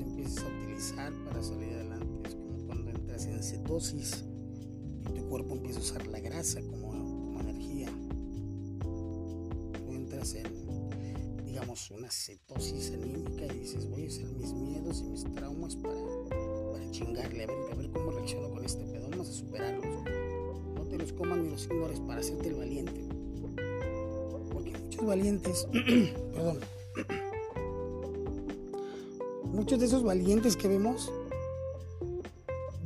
empiezas 0.01 0.45
a 0.45 0.49
utilizar 0.49 1.13
para 1.25 1.43
salir 1.43 1.75
adelante. 1.75 2.29
Es 2.29 2.35
como 2.35 2.67
cuando 2.67 2.91
entras 2.91 3.27
en 3.27 3.43
cetosis 3.43 4.25
y 5.09 5.15
tu 5.15 5.29
cuerpo 5.29 5.55
empieza 5.55 5.79
a 5.81 5.83
usar 5.83 6.07
la 6.07 6.21
grasa 6.21 6.61
como, 6.63 6.93
energía. 7.41 7.89
Tú 8.81 9.93
entras 9.93 10.35
en, 10.35 11.45
digamos, 11.45 11.91
una 11.91 12.11
cetosis 12.11 12.93
anímica 12.93 13.47
y 13.47 13.59
dices, 13.61 13.89
voy 13.89 14.05
a 14.05 14.09
usar 14.09 14.27
mis 14.33 14.53
miedos 14.53 15.01
y 15.01 15.05
mis 15.05 15.25
traumas 15.35 15.77
para, 15.77 16.91
chingarle, 16.91 17.45
a 17.45 17.75
ver, 17.75 17.91
cómo 17.91 18.11
reacciono 18.13 18.51
con 18.51 18.65
este 18.65 18.85
pedo. 18.85 19.09
Vamos 19.11 19.29
a 19.29 19.33
superarlos. 19.33 20.05
No 20.75 20.85
te 20.85 20.99
los 20.99 21.13
coman 21.13 21.43
ni 21.43 21.51
los 21.51 21.65
ignores 21.65 22.01
para 22.01 22.21
hacerte 22.21 22.49
el 22.49 22.55
valiente. 22.55 23.12
Valientes, 25.07 25.67
perdón, 26.33 26.61
muchos 29.45 29.79
de 29.79 29.87
esos 29.87 30.03
valientes 30.03 30.57
que 30.57 30.69
vemos 30.69 31.13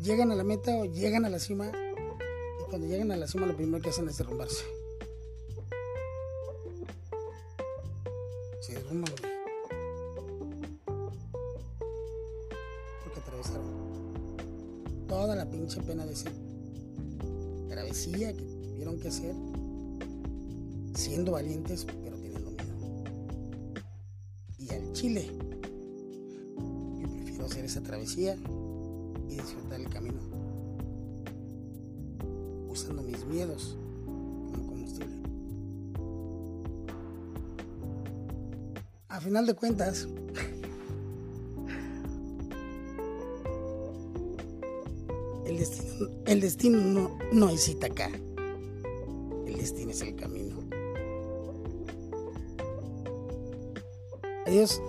llegan 0.03 0.31
a 0.31 0.35
la 0.35 0.45
meta 0.45 0.77
o 0.77 0.85
llegan 0.85 1.25
a 1.25 1.29
la 1.29 1.39
cima 1.39 1.67
y 1.67 2.71
cuando 2.71 2.87
llegan 2.87 3.13
a 3.13 3.17
la 3.17 3.27
cima 3.27 3.47
lo 3.47 3.57
primero 3.57 3.83
que 3.83 3.91
hacen 3.91 4.09
es 4.09 4.19
derrumbarse. 4.19 4.65
Y 28.17 28.31
disfrutar 29.35 29.79
el 29.79 29.91
camino, 29.91 30.19
usando 32.69 33.03
mis 33.03 33.23
miedos 33.27 33.77
como 34.07 34.67
combustible. 34.67 35.15
A 39.09 39.21
final 39.21 39.45
de 39.47 39.55
cuentas, 39.55 40.09
el 45.45 45.59
destino, 45.59 46.09
el 46.25 46.41
destino 46.41 46.81
no, 46.81 47.19
no 47.33 47.51
es 47.51 47.77
acá 47.85 48.11
el 49.47 49.59
destino 49.59 49.91
es 49.91 50.01
el 50.01 50.17
camino. 50.17 50.57
Adiós. 54.47 54.81